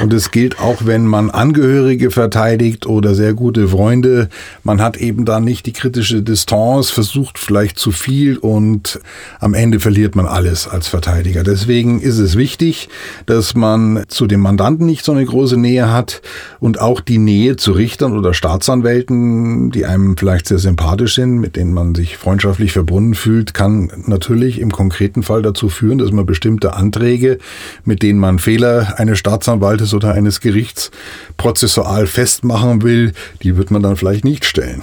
Und 0.00 0.12
es 0.12 0.32
gilt 0.32 0.58
auch, 0.58 0.86
wenn 0.86 1.06
man 1.06 1.30
Angehörige 1.30 2.10
verteidigt 2.10 2.86
oder 2.86 3.14
sehr 3.14 3.32
gute 3.32 3.68
Freunde. 3.68 4.28
Man 4.64 4.82
hat 4.82 4.96
eben 4.96 5.24
da 5.24 5.38
nicht 5.38 5.66
die 5.66 5.72
kritische 5.72 6.20
Distanz, 6.20 6.90
versucht 6.90 7.38
vielleicht 7.38 7.78
zu 7.78 7.92
viel 7.92 8.36
und 8.36 9.00
am 9.38 9.54
Ende 9.54 9.78
verliert 9.78 10.16
man 10.16 10.26
alles 10.26 10.66
als 10.66 10.88
Verteidiger. 10.88 11.44
Deswegen 11.44 12.00
ist 12.00 12.18
es 12.18 12.36
wichtig, 12.36 12.88
dass 13.26 13.54
man 13.54 14.02
zu 14.08 14.26
dem 14.26 14.40
Mandanten 14.40 14.84
nicht 14.84 15.04
so 15.04 15.12
eine 15.12 15.24
große 15.24 15.56
Nähe 15.56 15.92
hat 15.92 16.22
und 16.58 16.80
auch 16.80 17.00
die 17.00 17.18
Nähe 17.18 17.56
zu 17.56 17.70
Richtern 17.70 18.18
oder 18.18 18.34
Staatsanwälten 18.34 19.23
die 19.70 19.84
einem 19.84 20.16
vielleicht 20.16 20.48
sehr 20.48 20.58
sympathisch 20.58 21.14
sind, 21.14 21.38
mit 21.38 21.56
denen 21.56 21.72
man 21.72 21.94
sich 21.94 22.16
freundschaftlich 22.16 22.72
verbunden 22.72 23.14
fühlt, 23.14 23.54
kann 23.54 23.90
natürlich 24.06 24.60
im 24.60 24.72
konkreten 24.72 25.22
Fall 25.22 25.42
dazu 25.42 25.68
führen, 25.68 25.98
dass 25.98 26.12
man 26.12 26.26
bestimmte 26.26 26.74
Anträge, 26.74 27.38
mit 27.84 28.02
denen 28.02 28.18
man 28.18 28.38
Fehler 28.38 28.98
eines 28.98 29.18
Staatsanwaltes 29.18 29.94
oder 29.94 30.12
eines 30.12 30.40
Gerichts 30.40 30.90
prozessual 31.36 32.06
festmachen 32.06 32.82
will, 32.82 33.12
die 33.42 33.56
wird 33.56 33.70
man 33.70 33.82
dann 33.82 33.96
vielleicht 33.96 34.24
nicht 34.24 34.44
stellen. 34.44 34.82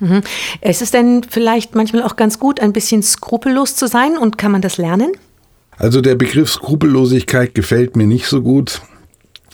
Mhm. 0.00 0.22
Ist 0.60 0.82
es 0.82 0.90
denn 0.90 1.22
vielleicht 1.28 1.74
manchmal 1.74 2.02
auch 2.02 2.16
ganz 2.16 2.38
gut, 2.38 2.60
ein 2.60 2.72
bisschen 2.72 3.02
skrupellos 3.02 3.76
zu 3.76 3.86
sein 3.86 4.16
und 4.16 4.38
kann 4.38 4.52
man 4.52 4.62
das 4.62 4.78
lernen? 4.78 5.12
Also 5.76 6.00
der 6.00 6.14
Begriff 6.14 6.50
Skrupellosigkeit 6.50 7.54
gefällt 7.54 7.96
mir 7.96 8.06
nicht 8.06 8.26
so 8.26 8.42
gut 8.42 8.82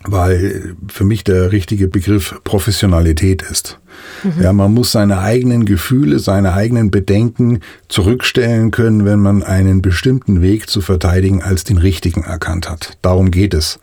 weil 0.09 0.75
für 0.88 1.05
mich 1.05 1.25
der 1.25 1.53
richtige 1.53 1.88
Begriff 1.88 2.40
Professionalität 2.45 3.42
ist. 3.42 3.79
Mhm. 4.23 4.42
Ja, 4.42 4.53
man 4.53 4.73
muss 4.73 4.92
seine 4.92 5.19
eigenen 5.21 5.64
Gefühle, 5.64 6.19
seine 6.19 6.53
eigenen 6.53 6.90
Bedenken 6.90 7.61
zurückstellen 7.88 8.71
können, 8.71 9.05
wenn 9.05 9.21
man 9.21 9.42
einen 9.42 9.83
bestimmten 9.83 10.42
Weg 10.42 10.69
zu 10.69 10.81
verteidigen 10.81 11.42
als 11.42 11.64
den 11.64 11.79
richtigen 11.79 12.23
erkannt 12.23 12.69
hat. 12.69 12.99
Darum 13.03 13.31
geht 13.31 13.55
es. 13.55 13.79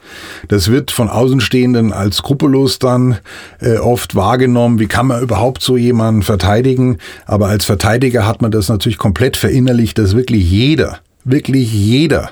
Das 0.47 0.69
wird 0.69 0.91
von 0.91 1.09
Außenstehenden 1.09 1.93
als 1.93 2.17
skrupellos 2.17 2.79
dann 2.79 3.17
äh, 3.59 3.77
oft 3.77 4.15
wahrgenommen. 4.15 4.79
Wie 4.79 4.87
kann 4.87 5.07
man 5.07 5.21
überhaupt 5.21 5.61
so 5.61 5.77
jemanden 5.77 6.21
verteidigen? 6.21 6.97
Aber 7.25 7.47
als 7.47 7.65
Verteidiger 7.65 8.27
hat 8.27 8.41
man 8.41 8.51
das 8.51 8.69
natürlich 8.69 8.97
komplett 8.97 9.37
verinnerlicht, 9.37 9.97
dass 9.97 10.15
wirklich 10.15 10.49
jeder, 10.49 10.99
wirklich 11.23 11.71
jeder 11.73 12.31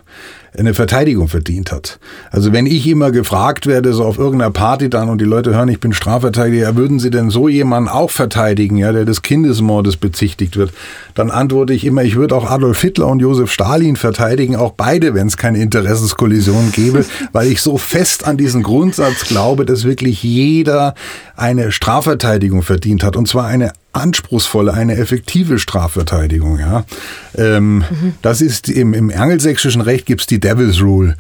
eine 0.57 0.73
Verteidigung 0.73 1.29
verdient 1.29 1.71
hat. 1.71 1.99
Also 2.29 2.51
wenn 2.51 2.65
ich 2.65 2.85
immer 2.85 3.11
gefragt 3.11 3.67
werde, 3.67 3.93
so 3.93 4.03
auf 4.03 4.17
irgendeiner 4.17 4.51
Party 4.51 4.89
dann 4.89 5.09
und 5.09 5.21
die 5.21 5.25
Leute 5.25 5.55
hören, 5.55 5.69
ich 5.69 5.79
bin 5.79 5.93
Strafverteidiger, 5.93 6.75
würden 6.75 6.99
Sie 6.99 7.09
denn 7.09 7.29
so 7.29 7.47
jemanden 7.47 7.89
auch 7.89 8.11
verteidigen, 8.11 8.75
ja, 8.75 8.91
der 8.91 9.05
des 9.05 9.21
Kindesmordes 9.21 9.95
bezichtigt 9.95 10.57
wird? 10.57 10.73
Dann 11.15 11.31
antworte 11.31 11.73
ich 11.73 11.85
immer, 11.85 12.03
ich 12.03 12.15
würde 12.15 12.35
auch 12.35 12.49
Adolf 12.49 12.81
Hitler 12.81 13.07
und 13.07 13.19
Josef 13.19 13.51
Stalin 13.51 13.95
verteidigen, 13.95 14.57
auch 14.57 14.73
beide, 14.73 15.13
wenn 15.13 15.27
es 15.27 15.37
keine 15.37 15.59
Interessenskollision 15.59 16.71
gäbe, 16.73 17.05
weil 17.31 17.47
ich 17.47 17.61
so 17.61 17.77
fest 17.77 18.27
an 18.27 18.35
diesen 18.35 18.61
Grundsatz 18.61 19.27
glaube, 19.27 19.65
dass 19.65 19.85
wirklich 19.85 20.21
jeder 20.21 20.95
eine 21.37 21.71
Strafverteidigung 21.71 22.61
verdient 22.61 23.03
hat 23.03 23.15
und 23.15 23.27
zwar 23.27 23.47
eine 23.47 23.71
anspruchsvolle, 23.93 24.73
eine 24.73 24.95
effektive 24.97 25.59
Strafverteidigung. 25.59 26.59
Ja. 26.59 26.85
Ähm, 27.35 27.79
mhm. 27.79 28.13
Das 28.21 28.41
ist 28.41 28.69
im, 28.69 28.93
im 28.93 29.11
angelsächsischen 29.11 29.81
Recht 29.81 30.05
gibt's 30.05 30.25
die 30.25 30.39
Devil's 30.39 30.81
Rule. 30.81 31.15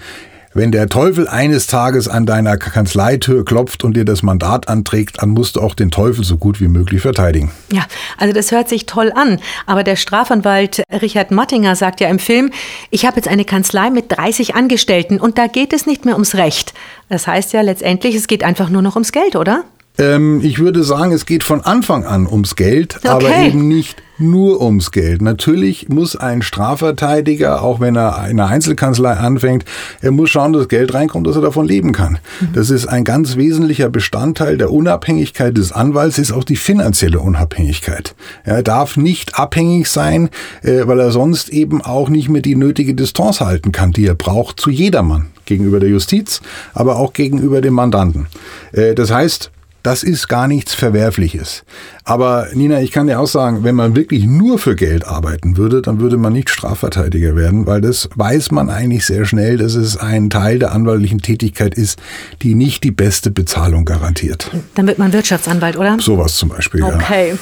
Wenn 0.53 0.73
der 0.73 0.89
Teufel 0.89 1.29
eines 1.29 1.67
Tages 1.67 2.09
an 2.09 2.25
deiner 2.25 2.57
Kanzleitür 2.57 3.45
klopft 3.45 3.85
und 3.85 3.95
dir 3.95 4.03
das 4.03 4.21
Mandat 4.21 4.67
anträgt, 4.67 5.21
dann 5.21 5.29
musst 5.29 5.55
du 5.55 5.61
auch 5.61 5.73
den 5.73 5.91
Teufel 5.91 6.25
so 6.25 6.35
gut 6.35 6.59
wie 6.59 6.67
möglich 6.67 7.01
verteidigen. 7.01 7.51
Ja, 7.71 7.85
also 8.17 8.33
das 8.33 8.51
hört 8.51 8.67
sich 8.67 8.85
toll 8.85 9.13
an. 9.15 9.39
Aber 9.65 9.85
der 9.85 9.95
Strafanwalt 9.95 10.83
Richard 10.91 11.31
Mattinger 11.31 11.77
sagt 11.77 12.01
ja 12.01 12.09
im 12.09 12.19
Film, 12.19 12.51
ich 12.89 13.05
habe 13.05 13.15
jetzt 13.15 13.29
eine 13.29 13.45
Kanzlei 13.45 13.91
mit 13.91 14.05
30 14.09 14.53
Angestellten 14.53 15.21
und 15.21 15.37
da 15.37 15.47
geht 15.47 15.71
es 15.71 15.85
nicht 15.85 16.03
mehr 16.03 16.15
ums 16.15 16.35
Recht. 16.35 16.73
Das 17.07 17.27
heißt 17.27 17.53
ja 17.53 17.61
letztendlich, 17.61 18.15
es 18.15 18.27
geht 18.27 18.43
einfach 18.43 18.69
nur 18.69 18.81
noch 18.81 18.95
ums 18.95 19.13
Geld, 19.13 19.37
oder? 19.37 19.63
Ähm, 19.97 20.41
ich 20.43 20.59
würde 20.59 20.83
sagen, 20.83 21.11
es 21.11 21.25
geht 21.25 21.43
von 21.43 21.61
Anfang 21.61 22.05
an 22.05 22.27
ums 22.27 22.55
Geld, 22.55 22.97
okay. 22.97 23.07
aber 23.07 23.37
eben 23.37 23.67
nicht 23.67 24.01
nur 24.21 24.61
ums 24.61 24.91
Geld. 24.91 25.21
Natürlich 25.21 25.89
muss 25.89 26.15
ein 26.15 26.41
Strafverteidiger, 26.41 27.61
auch 27.61 27.79
wenn 27.79 27.95
er 27.95 28.19
eine 28.19 28.45
Einzelkanzlei 28.45 29.13
anfängt, 29.13 29.65
er 30.01 30.11
muss 30.11 30.29
schauen, 30.29 30.53
dass 30.53 30.67
Geld 30.67 30.93
reinkommt, 30.93 31.27
dass 31.27 31.35
er 31.35 31.41
davon 31.41 31.67
leben 31.67 31.91
kann. 31.91 32.19
Mhm. 32.39 32.53
Das 32.53 32.69
ist 32.69 32.87
ein 32.87 33.03
ganz 33.03 33.35
wesentlicher 33.35 33.89
Bestandteil 33.89 34.57
der 34.57 34.71
Unabhängigkeit 34.71 35.57
des 35.57 35.71
Anwalts, 35.71 36.17
ist 36.19 36.31
auch 36.31 36.43
die 36.43 36.55
finanzielle 36.55 37.19
Unabhängigkeit. 37.19 38.15
Er 38.43 38.63
darf 38.63 38.95
nicht 38.95 39.37
abhängig 39.37 39.89
sein, 39.89 40.29
äh, 40.61 40.85
weil 40.85 40.99
er 40.99 41.11
sonst 41.11 41.49
eben 41.49 41.81
auch 41.81 42.09
nicht 42.09 42.29
mehr 42.29 42.41
die 42.41 42.55
nötige 42.55 42.93
Distanz 42.93 43.41
halten 43.41 43.71
kann, 43.71 43.91
die 43.91 44.05
er 44.05 44.15
braucht 44.15 44.59
zu 44.59 44.69
jedermann 44.69 45.27
gegenüber 45.45 45.79
der 45.79 45.89
Justiz, 45.89 46.41
aber 46.73 46.97
auch 46.97 47.13
gegenüber 47.13 47.61
dem 47.61 47.73
Mandanten. 47.73 48.27
Äh, 48.71 48.93
das 48.95 49.11
heißt, 49.11 49.51
das 49.83 50.03
ist 50.03 50.27
gar 50.27 50.47
nichts 50.47 50.73
Verwerfliches. 50.73 51.63
Aber 52.03 52.47
Nina, 52.53 52.81
ich 52.81 52.91
kann 52.91 53.07
dir 53.07 53.19
auch 53.19 53.27
sagen, 53.27 53.63
wenn 53.63 53.75
man 53.75 53.95
wirklich 53.95 54.25
nur 54.25 54.59
für 54.59 54.75
Geld 54.75 55.05
arbeiten 55.05 55.57
würde, 55.57 55.81
dann 55.81 55.99
würde 55.99 56.17
man 56.17 56.33
nicht 56.33 56.49
Strafverteidiger 56.49 57.35
werden, 57.35 57.65
weil 57.65 57.81
das 57.81 58.09
weiß 58.15 58.51
man 58.51 58.69
eigentlich 58.69 59.05
sehr 59.05 59.25
schnell, 59.25 59.57
dass 59.57 59.75
es 59.75 59.97
ein 59.97 60.29
Teil 60.29 60.59
der 60.59 60.71
anwaltlichen 60.71 61.21
Tätigkeit 61.21 61.75
ist, 61.75 61.99
die 62.41 62.55
nicht 62.55 62.83
die 62.83 62.91
beste 62.91 63.31
Bezahlung 63.31 63.85
garantiert. 63.85 64.51
Dann 64.75 64.87
wird 64.87 64.99
man 64.99 65.13
Wirtschaftsanwalt, 65.13 65.77
oder? 65.77 65.97
Sowas 65.99 66.35
zum 66.35 66.49
Beispiel, 66.49 66.83
okay. 66.83 66.91
ja. 66.91 66.97
Okay. 67.01 67.37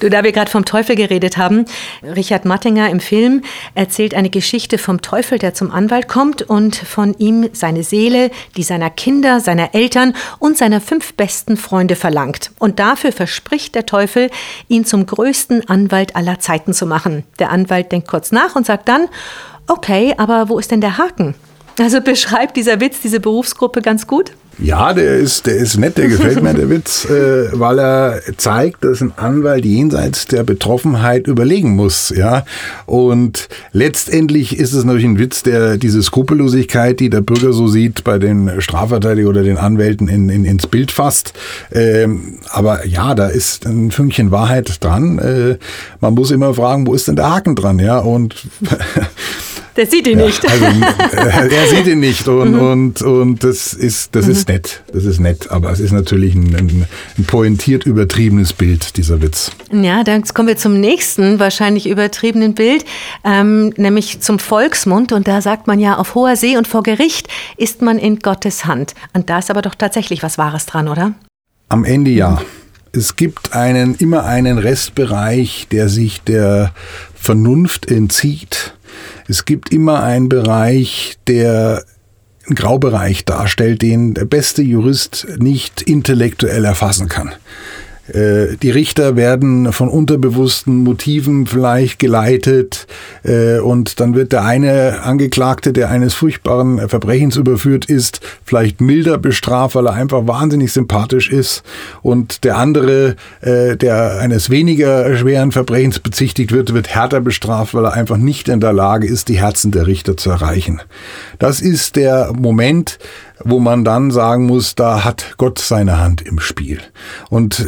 Du, 0.00 0.10
da 0.10 0.24
wir 0.24 0.32
gerade 0.32 0.50
vom 0.50 0.64
Teufel 0.64 0.96
geredet 0.96 1.36
haben, 1.36 1.64
Richard 2.02 2.44
Mattinger 2.44 2.90
im 2.90 3.00
Film 3.00 3.42
erzählt 3.74 4.14
eine 4.14 4.30
Geschichte 4.30 4.78
vom 4.78 5.02
Teufel, 5.02 5.38
der 5.38 5.54
zum 5.54 5.70
Anwalt 5.70 6.08
kommt 6.08 6.42
und 6.42 6.76
von 6.76 7.14
ihm 7.18 7.48
seine 7.52 7.82
Seele, 7.82 8.30
die 8.56 8.62
seiner 8.62 8.90
Kinder, 8.90 9.40
seiner 9.40 9.74
Eltern 9.74 10.14
und 10.38 10.56
seiner 10.58 10.80
fünf 10.80 11.14
besten 11.14 11.56
Freunde 11.56 11.75
verlangt. 11.96 12.50
Und 12.58 12.78
dafür 12.78 13.12
verspricht 13.12 13.74
der 13.74 13.84
Teufel, 13.84 13.96
Teufel, 13.96 14.30
ihn 14.68 14.84
zum 14.84 15.06
größten 15.06 15.68
Anwalt 15.68 16.16
aller 16.16 16.38
Zeiten 16.38 16.72
zu 16.72 16.86
machen. 16.86 17.24
Der 17.38 17.50
Anwalt 17.50 17.92
denkt 17.92 18.08
kurz 18.08 18.30
nach 18.30 18.54
und 18.54 18.66
sagt 18.66 18.88
dann, 18.88 19.08
okay, 19.66 20.14
aber 20.16 20.48
wo 20.48 20.58
ist 20.58 20.70
denn 20.70 20.80
der 20.80 20.98
Haken? 20.98 21.34
Also 21.78 22.00
beschreibt 22.04 22.56
dieser 22.56 22.80
Witz 22.80 23.00
diese 23.00 23.20
Berufsgruppe 23.20 23.82
ganz 23.82 24.06
gut? 24.06 24.32
Ja, 24.58 24.94
der 24.94 25.16
ist, 25.16 25.46
der 25.46 25.56
ist 25.56 25.76
nett, 25.76 25.98
der 25.98 26.08
gefällt 26.08 26.42
mir, 26.42 26.54
der 26.54 26.70
Witz, 26.70 27.04
äh, 27.04 27.48
weil 27.52 27.78
er 27.78 28.22
zeigt, 28.38 28.84
dass 28.84 29.02
ein 29.02 29.12
Anwalt 29.16 29.66
jenseits 29.66 30.26
der 30.26 30.44
Betroffenheit 30.44 31.26
überlegen 31.26 31.76
muss, 31.76 32.08
ja. 32.16 32.44
Und 32.86 33.48
letztendlich 33.72 34.58
ist 34.58 34.72
es 34.72 34.84
natürlich 34.84 35.04
ein 35.06 35.18
Witz, 35.18 35.42
der 35.42 35.76
diese 35.76 36.02
Skrupellosigkeit, 36.02 37.00
die 37.00 37.10
der 37.10 37.20
Bürger 37.20 37.52
so 37.52 37.68
sieht, 37.68 38.02
bei 38.02 38.18
den 38.18 38.62
Strafverteidigern 38.62 39.28
oder 39.28 39.42
den 39.42 39.58
Anwälten 39.58 40.08
in, 40.08 40.30
in, 40.30 40.46
ins 40.46 40.66
Bild 40.66 40.90
fasst. 40.90 41.34
Ähm, 41.70 42.38
aber 42.50 42.86
ja, 42.86 43.14
da 43.14 43.26
ist 43.28 43.66
ein 43.66 43.90
Fünkchen 43.90 44.30
Wahrheit 44.30 44.82
dran. 44.82 45.18
Äh, 45.18 45.58
man 46.00 46.14
muss 46.14 46.30
immer 46.30 46.54
fragen, 46.54 46.86
wo 46.86 46.94
ist 46.94 47.08
denn 47.08 47.16
der 47.16 47.30
Haken 47.30 47.56
dran, 47.56 47.78
ja? 47.78 47.98
Und 47.98 48.36
Der 49.76 49.86
sieht 49.86 50.06
ihn 50.06 50.18
Ja, 50.18 50.26
nicht. 50.26 50.48
Also, 50.48 50.64
äh, 50.64 51.54
er 51.54 51.66
sieht 51.66 51.86
ihn 51.86 52.00
nicht 52.00 52.28
und, 52.28 52.54
und, 52.54 53.02
und 53.02 53.44
das 53.44 53.74
ist, 53.74 54.14
das 54.14 54.26
ist 54.26 54.48
nett. 54.48 54.82
Das 54.92 55.04
ist 55.04 55.20
nett, 55.20 55.50
aber 55.50 55.70
es 55.70 55.80
ist 55.80 55.92
natürlich 55.92 56.34
ein, 56.34 56.54
ein, 56.54 56.86
ein 57.18 57.24
pointiert 57.24 57.84
übertriebenes 57.84 58.54
Bild, 58.54 58.96
dieser 58.96 59.20
Witz. 59.20 59.50
Ja, 59.70 60.02
dann 60.02 60.24
kommen 60.24 60.48
wir 60.48 60.56
zum 60.56 60.80
nächsten 60.80 61.38
wahrscheinlich 61.38 61.88
übertriebenen 61.88 62.54
Bild, 62.54 62.84
ähm, 63.24 63.72
nämlich 63.76 64.20
zum 64.20 64.38
Volksmund. 64.38 65.12
Und 65.12 65.28
da 65.28 65.42
sagt 65.42 65.66
man 65.66 65.78
ja, 65.78 65.98
auf 65.98 66.14
hoher 66.14 66.36
See 66.36 66.56
und 66.56 66.66
vor 66.66 66.82
Gericht 66.82 67.28
ist 67.56 67.82
man 67.82 67.98
in 67.98 68.18
Gottes 68.20 68.64
Hand. 68.64 68.94
Und 69.12 69.28
da 69.28 69.38
ist 69.38 69.50
aber 69.50 69.62
doch 69.62 69.74
tatsächlich 69.74 70.22
was 70.22 70.38
Wahres 70.38 70.66
dran, 70.66 70.88
oder? 70.88 71.12
Am 71.68 71.84
Ende 71.84 72.10
ja. 72.10 72.40
Es 72.92 73.16
gibt 73.16 73.52
einen, 73.52 73.94
immer 73.96 74.24
einen 74.24 74.56
Restbereich, 74.56 75.66
der 75.70 75.90
sich 75.90 76.22
der 76.22 76.72
Vernunft 77.14 77.90
entzieht. 77.90 78.75
Es 79.28 79.44
gibt 79.44 79.72
immer 79.72 80.02
einen 80.02 80.28
Bereich, 80.28 81.18
der 81.26 81.84
einen 82.46 82.54
Graubereich 82.54 83.24
darstellt, 83.24 83.82
den 83.82 84.14
der 84.14 84.24
beste 84.24 84.62
Jurist 84.62 85.26
nicht 85.38 85.82
intellektuell 85.82 86.64
erfassen 86.64 87.08
kann. 87.08 87.32
Äh, 88.12 88.56
Die 88.62 88.70
Richter 88.70 89.16
werden 89.16 89.72
von 89.72 89.88
unterbewussten 89.88 90.82
Motiven 90.84 91.46
vielleicht 91.46 91.98
geleitet 91.98 92.86
äh, 93.24 93.58
und 93.58 94.00
dann 94.00 94.14
wird 94.14 94.32
der 94.32 94.44
eine 94.44 95.02
Angeklagte, 95.02 95.72
der 95.72 95.90
eines 95.90 96.14
furchtbaren 96.14 96.88
Verbrechens 96.88 97.36
überführt 97.36 97.86
ist, 97.86 98.20
vielleicht 98.44 98.80
milder 98.80 99.18
bestraft, 99.18 99.74
weil 99.74 99.86
er 99.86 99.94
einfach 99.94 100.26
wahnsinnig 100.26 100.72
sympathisch 100.72 101.30
ist 101.30 101.62
und 102.02 102.44
der 102.44 102.56
andere, 102.56 103.16
äh, 103.40 103.76
der 103.76 104.18
eines 104.20 104.50
weniger 104.50 105.16
schweren 105.16 105.52
Verbrechens 105.52 105.98
bezichtigt 105.98 106.52
wird, 106.52 106.74
wird 106.74 106.88
härter 106.88 107.20
bestraft, 107.20 107.74
weil 107.74 107.84
er 107.84 107.92
einfach 107.94 108.16
nicht 108.16 108.48
in 108.48 108.60
der 108.60 108.72
Lage 108.72 109.06
ist, 109.06 109.28
die 109.28 109.38
Herzen 109.38 109.72
der 109.72 109.86
Richter 109.86 110.16
zu 110.16 110.30
erreichen. 110.30 110.80
Das 111.38 111.60
ist 111.60 111.96
der 111.96 112.32
Moment, 112.38 112.98
wo 113.44 113.58
man 113.60 113.84
dann 113.84 114.10
sagen 114.10 114.46
muss, 114.46 114.74
da 114.74 115.04
hat 115.04 115.34
Gott 115.36 115.58
seine 115.58 115.98
Hand 115.98 116.22
im 116.22 116.38
Spiel. 116.38 116.80
Und 117.28 117.66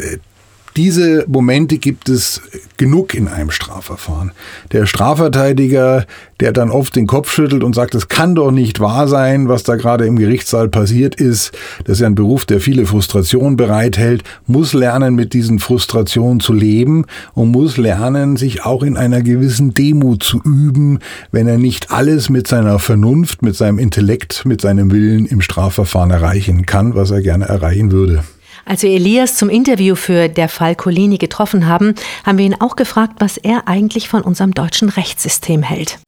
diese 0.79 1.25
Momente 1.27 1.79
gibt 1.79 2.09
es 2.09 2.41
genug 2.77 3.13
in 3.13 3.27
einem 3.27 3.51
Strafverfahren. 3.51 4.31
Der 4.71 4.87
Strafverteidiger, 4.87 6.07
der 6.39 6.53
dann 6.53 6.71
oft 6.71 6.95
den 6.95 7.09
Kopf 7.09 7.33
schüttelt 7.33 7.65
und 7.65 7.75
sagt, 7.75 7.97
es 7.97 8.07
kann 8.07 8.37
doch 8.37 8.53
nicht 8.53 8.79
wahr 8.79 9.09
sein, 9.09 9.49
was 9.49 9.65
da 9.65 9.75
gerade 9.75 10.07
im 10.07 10.15
Gerichtssaal 10.15 10.69
passiert 10.69 11.17
ist. 11.17 11.51
Das 11.83 11.95
ist 11.95 12.03
ja 12.03 12.07
ein 12.07 12.15
Beruf, 12.15 12.47
der 12.47 12.61
viele 12.61 12.87
Frustrationen 12.87 13.57
bereithält, 13.57 14.23
muss 14.47 14.73
lernen, 14.73 15.17
mit 15.17 15.33
diesen 15.33 15.59
Frustrationen 15.59 16.39
zu 16.39 16.53
leben 16.53 17.07
und 17.35 17.51
muss 17.51 17.77
lernen, 17.77 18.37
sich 18.37 18.65
auch 18.65 18.85
in 18.85 18.97
einer 18.97 19.23
gewissen 19.23 19.75
Demut 19.75 20.23
zu 20.23 20.41
üben, 20.45 21.01
wenn 21.33 21.49
er 21.49 21.59
nicht 21.59 21.91
alles 21.91 22.31
mit 22.31 22.47
seiner 22.47 22.79
Vernunft, 22.79 23.43
mit 23.43 23.57
seinem 23.57 23.81
Intellekt, 23.81 24.47
mit 24.47 24.61
seinem 24.61 24.93
Willen 24.93 25.27
im 25.27 25.41
Strafverfahren 25.41 26.13
erreichen 26.13 26.67
kann, 26.67 26.95
was 26.95 27.11
er 27.11 27.21
gerne 27.21 27.47
erreichen 27.47 27.91
würde. 27.91 28.23
Als 28.69 28.83
wir 28.83 28.91
Elias 28.91 29.35
zum 29.35 29.49
Interview 29.49 29.95
für 29.95 30.29
der 30.29 30.51
Fall 30.51 30.77
Colini 30.77 31.17
getroffen 31.17 31.67
haben, 31.67 31.95
haben 32.27 32.37
wir 32.37 32.45
ihn 32.45 32.57
auch 32.61 32.77
gefragt, 32.77 33.15
was 33.19 33.39
er 33.39 33.67
eigentlich 33.67 34.11
von 34.11 34.21
unserem 34.21 34.53
deutschen 34.53 34.91
Rechtssystem 34.91 35.63
hält. 35.63 35.99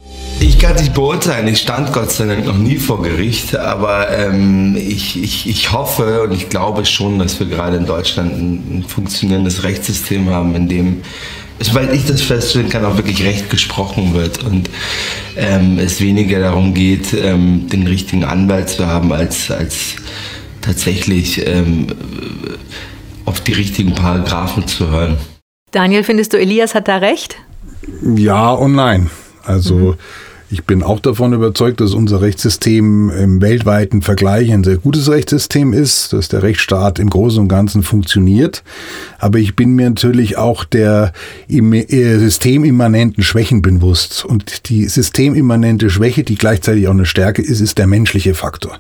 Ich 0.41 0.59
kann 0.59 0.77
nicht 0.77 0.93
beurteilen. 0.93 1.49
Ich 1.49 1.57
stand 1.57 1.91
Gott 1.95 2.11
sei 2.11 2.27
Dank 2.27 2.45
noch 2.45 2.59
nie 2.59 2.77
vor 2.77 3.01
Gericht, 3.01 3.57
aber 3.57 4.11
ähm, 4.11 4.77
ich, 4.77 5.23
ich, 5.23 5.49
ich 5.49 5.73
hoffe 5.73 6.23
und 6.25 6.33
ich 6.33 6.51
glaube 6.51 6.85
schon, 6.85 7.19
dass 7.19 7.41
wir 7.41 7.47
gerade 7.47 7.79
in 7.79 7.87
Deutschland 7.87 8.35
ein, 8.35 8.81
ein 8.81 8.85
funktionierendes 8.87 9.63
Rechtssystem 9.63 10.29
haben, 10.29 10.55
in 10.55 10.69
dem 10.69 11.03
soweit 11.61 11.95
ich 11.95 12.05
das 12.05 12.21
feststellen 12.21 12.69
kann, 12.69 12.85
auch 12.85 12.97
wirklich 12.97 13.23
Recht 13.25 13.49
gesprochen 13.49 14.13
wird 14.13 14.43
und 14.45 14.69
ähm, 15.37 15.79
es 15.79 16.01
weniger 16.03 16.41
darum 16.41 16.75
geht, 16.75 17.15
ähm, 17.15 17.69
den 17.69 17.87
richtigen 17.87 18.25
Anwalt 18.25 18.69
zu 18.69 18.87
haben, 18.87 19.13
als, 19.13 19.51
als 19.51 19.97
tatsächlich 20.61 21.47
ähm, 21.47 21.89
auf 23.25 23.41
die 23.41 23.53
richtigen 23.53 23.95
Paragraphen 23.95 24.67
zu 24.67 24.89
hören. 24.91 25.19
Daniel, 25.71 26.03
findest 26.03 26.33
du, 26.33 26.39
Elias 26.39 26.75
hat 26.75 26.89
da 26.89 26.97
recht? 26.97 27.37
Ja 28.17 28.51
und 28.51 28.75
nein. 28.75 29.11
Also 29.45 29.97
ich 30.53 30.65
bin 30.65 30.83
auch 30.83 30.99
davon 30.99 31.33
überzeugt, 31.33 31.81
dass 31.81 31.95
unser 31.95 32.21
Rechtssystem 32.23 33.09
im 33.11 33.41
weltweiten 33.41 34.03
Vergleich 34.03 34.53
ein 34.53 34.65
sehr 34.65 34.79
gutes 34.79 35.09
Rechtssystem 35.09 35.73
ist, 35.73 36.13
dass 36.13 36.29
der 36.29 36.43
Rechtsstaat 36.43 36.99
im 36.99 37.09
Großen 37.09 37.41
und 37.41 37.49
Ganzen 37.49 37.85
funktioniert. 37.85 38.65
Aber 39.21 39.39
ich 39.39 39.55
bin 39.55 39.75
mir 39.75 39.89
natürlich 39.89 40.39
auch 40.39 40.65
der 40.65 41.13
äh, 41.49 42.19
systemimmanenten 42.19 43.23
Schwächen 43.23 43.63
bewusst. 43.63 44.25
Und 44.25 44.69
die 44.69 44.87
systemimmanente 44.87 45.89
Schwäche, 45.89 46.25
die 46.25 46.35
gleichzeitig 46.35 46.89
auch 46.89 46.93
eine 46.93 47.07
Stärke 47.07 47.43
ist, 47.43 47.61
ist 47.61 47.79
der 47.79 47.87
menschliche 47.87 48.35
Faktor. 48.35 48.79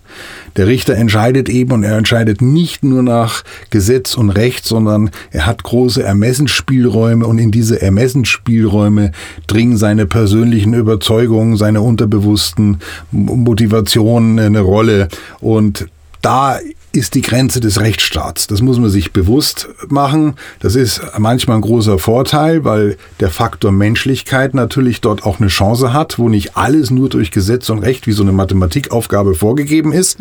Der 0.56 0.66
Richter 0.66 0.96
entscheidet 0.96 1.48
eben 1.48 1.70
und 1.70 1.84
er 1.84 1.96
entscheidet 1.96 2.42
nicht 2.42 2.82
nur 2.82 3.04
nach 3.04 3.44
Gesetz 3.70 4.16
und 4.16 4.30
Recht, 4.30 4.64
sondern 4.64 5.10
er 5.30 5.46
hat 5.46 5.62
große 5.62 6.02
Ermessensspielräume 6.02 7.24
und 7.24 7.38
in 7.38 7.52
diese 7.52 7.80
Ermessensspielräume 7.80 9.12
dringen 9.46 9.76
seine 9.76 10.06
persönlichen 10.06 10.74
Überzeugungen, 10.74 11.59
seine 11.60 11.80
unterbewussten 11.82 12.80
M- 13.12 13.44
Motivationen 13.44 14.40
eine 14.40 14.60
Rolle. 14.60 15.08
Und 15.40 15.86
da 16.22 16.58
ist 16.92 17.14
die 17.14 17.22
Grenze 17.22 17.60
des 17.60 17.80
Rechtsstaats. 17.80 18.46
Das 18.46 18.62
muss 18.62 18.78
man 18.78 18.90
sich 18.90 19.12
bewusst 19.12 19.68
machen. 19.88 20.34
Das 20.58 20.74
ist 20.74 21.00
manchmal 21.18 21.58
ein 21.58 21.62
großer 21.62 21.98
Vorteil, 21.98 22.64
weil 22.64 22.96
der 23.20 23.30
Faktor 23.30 23.70
Menschlichkeit 23.70 24.54
natürlich 24.54 25.00
dort 25.00 25.24
auch 25.24 25.38
eine 25.38 25.48
Chance 25.48 25.92
hat, 25.92 26.18
wo 26.18 26.28
nicht 26.28 26.56
alles 26.56 26.90
nur 26.90 27.08
durch 27.08 27.30
Gesetz 27.30 27.70
und 27.70 27.78
Recht 27.78 28.06
wie 28.06 28.12
so 28.12 28.22
eine 28.22 28.32
Mathematikaufgabe 28.32 29.34
vorgegeben 29.34 29.92
ist. 29.92 30.18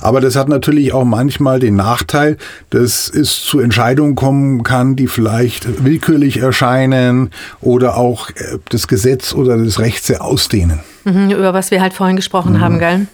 Aber 0.00 0.20
das 0.20 0.36
hat 0.36 0.48
natürlich 0.48 0.92
auch 0.92 1.04
manchmal 1.04 1.60
den 1.60 1.76
Nachteil, 1.76 2.36
dass 2.70 3.08
es 3.08 3.42
zu 3.42 3.60
Entscheidungen 3.60 4.14
kommen 4.14 4.62
kann, 4.62 4.96
die 4.96 5.06
vielleicht 5.06 5.84
willkürlich 5.84 6.38
erscheinen 6.38 7.30
oder 7.60 7.96
auch 7.96 8.30
äh, 8.30 8.58
das 8.68 8.88
Gesetz 8.88 9.34
oder 9.34 9.56
das 9.56 9.78
Recht 9.78 10.04
sehr 10.04 10.22
ausdehnen. 10.22 10.80
Mhm, 11.04 11.30
über 11.30 11.54
was 11.54 11.70
wir 11.70 11.80
halt 11.80 11.94
vorhin 11.94 12.16
gesprochen 12.16 12.60
haben, 12.60 12.78
gell? 12.78 13.06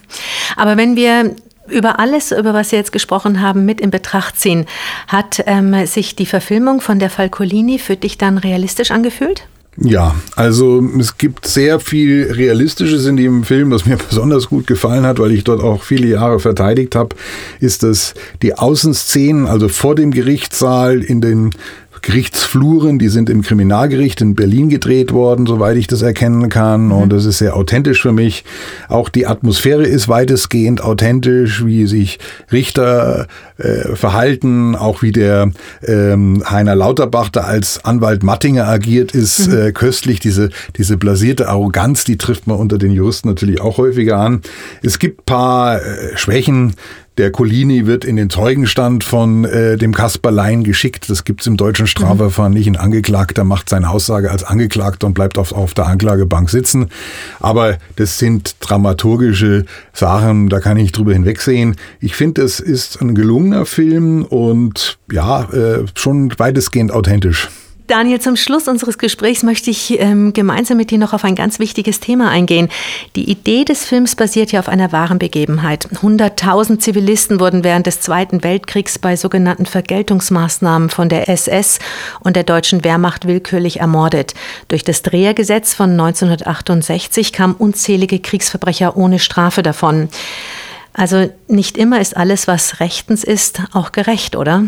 Aber 0.55 0.77
wenn 0.77 0.95
wir 0.95 1.35
über 1.71 1.99
alles, 1.99 2.31
über 2.31 2.53
was 2.53 2.71
wir 2.71 2.79
jetzt 2.79 2.91
gesprochen 2.91 3.41
haben, 3.41 3.65
mit 3.65 3.81
in 3.81 3.91
Betracht 3.91 4.39
ziehen, 4.39 4.65
hat 5.07 5.43
ähm, 5.45 5.85
sich 5.85 6.15
die 6.15 6.25
Verfilmung 6.25 6.81
von 6.81 6.99
der 6.99 7.09
Falcolini 7.09 7.79
für 7.79 7.95
dich 7.95 8.17
dann 8.17 8.37
realistisch 8.37 8.91
angefühlt? 8.91 9.47
Ja, 9.81 10.15
also 10.35 10.83
es 10.99 11.17
gibt 11.17 11.47
sehr 11.47 11.79
viel 11.79 12.31
Realistisches 12.31 13.05
in 13.05 13.15
dem 13.15 13.43
Film, 13.43 13.71
was 13.71 13.85
mir 13.85 13.97
besonders 14.09 14.49
gut 14.49 14.67
gefallen 14.67 15.05
hat, 15.05 15.19
weil 15.19 15.31
ich 15.31 15.43
dort 15.43 15.61
auch 15.61 15.83
viele 15.83 16.07
Jahre 16.07 16.39
verteidigt 16.39 16.95
habe, 16.95 17.15
ist, 17.59 17.83
dass 17.83 18.13
die 18.41 18.57
Außenszenen, 18.57 19.47
also 19.47 19.69
vor 19.69 19.95
dem 19.95 20.11
Gerichtssaal 20.11 21.01
in 21.01 21.21
den 21.21 21.51
Gerichtsfluren, 22.01 22.99
die 22.99 23.09
sind 23.09 23.29
im 23.29 23.41
Kriminalgericht 23.41 24.21
in 24.21 24.35
Berlin 24.35 24.69
gedreht 24.69 25.11
worden, 25.13 25.45
soweit 25.45 25.77
ich 25.77 25.87
das 25.87 26.01
erkennen 26.01 26.49
kann. 26.49 26.91
Und 26.91 27.13
das 27.13 27.25
ist 27.25 27.39
sehr 27.39 27.55
authentisch 27.55 28.01
für 28.01 28.11
mich. 28.11 28.43
Auch 28.87 29.09
die 29.09 29.27
Atmosphäre 29.27 29.83
ist 29.83 30.07
weitestgehend 30.07 30.81
authentisch, 30.81 31.65
wie 31.65 31.87
sich 31.87 32.19
Richter 32.51 33.27
äh, 33.57 33.95
verhalten, 33.95 34.75
auch 34.75 35.01
wie 35.01 35.11
der 35.11 35.51
ähm, 35.85 36.43
Heiner 36.49 36.75
Lauterbach 36.75 37.29
da 37.29 37.41
als 37.41 37.83
Anwalt 37.83 38.23
Mattinger 38.23 38.67
agiert, 38.67 39.11
ist 39.13 39.47
äh, 39.47 39.71
köstlich. 39.71 40.19
Diese, 40.19 40.49
diese 40.77 40.97
blasierte 40.97 41.49
Arroganz, 41.49 42.03
die 42.03 42.17
trifft 42.17 42.47
man 42.47 42.57
unter 42.57 42.77
den 42.77 42.91
Juristen 42.91 43.27
natürlich 43.27 43.61
auch 43.61 43.77
häufiger 43.77 44.17
an. 44.17 44.41
Es 44.81 44.99
gibt 44.99 45.25
paar 45.25 45.81
äh, 45.81 46.15
Schwächen. 46.15 46.73
Der 47.19 47.33
Colini 47.33 47.85
wird 47.85 48.05
in 48.05 48.15
den 48.15 48.29
Zeugenstand 48.29 49.03
von 49.03 49.43
äh, 49.43 49.75
dem 49.75 49.93
Kasper 49.93 50.31
Lein 50.31 50.63
geschickt. 50.63 51.09
Das 51.09 51.25
gibt's 51.25 51.47
im 51.47 51.57
deutschen 51.57 51.85
Strafverfahren 51.85 52.53
nicht. 52.53 52.65
Ein 52.67 52.77
Angeklagter 52.77 53.43
macht 53.43 53.67
seine 53.67 53.89
Aussage 53.89 54.31
als 54.31 54.45
Angeklagter 54.45 55.05
und 55.05 55.15
bleibt 55.15 55.37
auf, 55.37 55.51
auf 55.51 55.73
der 55.73 55.87
Anklagebank 55.87 56.49
sitzen. 56.49 56.87
Aber 57.41 57.77
das 57.97 58.19
sind 58.19 58.55
dramaturgische 58.61 59.65
Sachen, 59.91 60.47
da 60.47 60.61
kann 60.61 60.77
ich 60.77 60.93
drüber 60.93 61.11
hinwegsehen. 61.11 61.75
Ich 61.99 62.15
finde, 62.15 62.41
es 62.41 62.61
ist 62.61 63.01
ein 63.01 63.15
gelungener 63.15 63.65
Film 63.65 64.23
und 64.23 64.97
ja, 65.11 65.43
äh, 65.51 65.83
schon 65.95 66.31
weitestgehend 66.37 66.93
authentisch. 66.93 67.49
Daniel, 67.89 68.21
zum 68.21 68.35
Schluss 68.35 68.67
unseres 68.67 68.99
Gesprächs 68.99 69.41
möchte 69.41 69.71
ich 69.71 69.99
ähm, 69.99 70.31
gemeinsam 70.31 70.77
mit 70.77 70.91
dir 70.91 70.99
noch 70.99 71.13
auf 71.13 71.23
ein 71.23 71.33
ganz 71.33 71.57
wichtiges 71.57 71.99
Thema 71.99 72.29
eingehen. 72.29 72.69
Die 73.15 73.27
Idee 73.31 73.65
des 73.65 73.83
Films 73.83 74.15
basiert 74.15 74.51
ja 74.51 74.59
auf 74.59 74.69
einer 74.69 74.91
wahren 74.91 75.17
Begebenheit. 75.17 75.87
100.000 75.95 76.77
Zivilisten 76.77 77.39
wurden 77.39 77.63
während 77.63 77.87
des 77.87 77.99
Zweiten 77.99 78.43
Weltkriegs 78.43 78.99
bei 78.99 79.15
sogenannten 79.15 79.65
Vergeltungsmaßnahmen 79.65 80.91
von 80.91 81.09
der 81.09 81.29
SS 81.29 81.79
und 82.19 82.35
der 82.35 82.43
deutschen 82.43 82.83
Wehrmacht 82.83 83.27
willkürlich 83.27 83.79
ermordet. 83.79 84.35
Durch 84.67 84.83
das 84.83 85.01
Drehergesetz 85.01 85.73
von 85.73 85.89
1968 85.89 87.33
kamen 87.33 87.55
unzählige 87.55 88.19
Kriegsverbrecher 88.19 88.97
ohne 88.97 89.17
Strafe 89.17 89.63
davon. 89.63 90.09
Also 90.93 91.31
nicht 91.47 91.75
immer 91.75 91.99
ist 91.99 92.15
alles, 92.15 92.47
was 92.47 92.81
rechtens 92.81 93.23
ist, 93.23 93.63
auch 93.73 93.91
gerecht, 93.91 94.35
oder? 94.35 94.65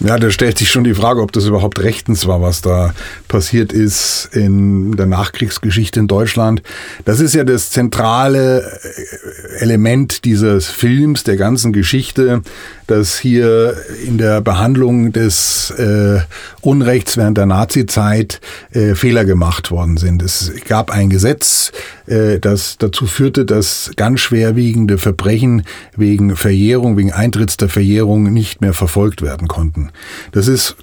Ja, 0.00 0.16
da 0.16 0.30
stellt 0.30 0.58
sich 0.58 0.70
schon 0.70 0.84
die 0.84 0.94
Frage, 0.94 1.20
ob 1.20 1.32
das 1.32 1.46
überhaupt 1.46 1.80
rechtens 1.80 2.28
war, 2.28 2.40
was 2.40 2.60
da 2.60 2.94
passiert 3.26 3.72
ist 3.72 4.28
in 4.32 4.96
der 4.96 5.06
Nachkriegsgeschichte 5.06 5.98
in 5.98 6.06
Deutschland. 6.06 6.62
Das 7.04 7.18
ist 7.18 7.34
ja 7.34 7.42
das 7.42 7.70
zentrale 7.70 8.62
äh, 8.62 9.60
Element 9.60 10.24
dieses 10.24 10.68
Films, 10.68 11.24
der 11.24 11.36
ganzen 11.36 11.72
Geschichte, 11.72 12.42
dass 12.88 13.18
hier 13.18 13.76
in 14.04 14.18
der 14.18 14.40
Behandlung 14.40 15.12
des 15.12 15.70
äh, 15.70 16.20
Unrechts 16.60 17.16
während 17.16 17.38
der 17.38 17.46
Nazizeit 17.46 18.40
äh, 18.72 18.94
Fehler 18.94 19.24
gemacht 19.24 19.70
worden 19.70 19.96
sind. 19.96 20.22
Es 20.22 20.52
gab 20.66 20.90
ein 20.90 21.10
Gesetz, 21.10 21.70
äh, 22.06 22.38
das 22.40 22.78
dazu 22.78 23.06
führte, 23.06 23.44
dass 23.44 23.92
ganz 23.96 24.20
schwerwiegende 24.20 24.98
Verbrechen 24.98 25.62
wegen 25.96 26.34
Verjährung, 26.34 26.96
wegen 26.96 27.12
Eintritts 27.12 27.56
der 27.56 27.68
Verjährung 27.68 28.32
nicht 28.32 28.60
mehr 28.60 28.72
verfolgt 28.72 29.22
werden 29.22 29.48
konnten. 29.48 29.90
Das 30.32 30.48
ist 30.48 30.76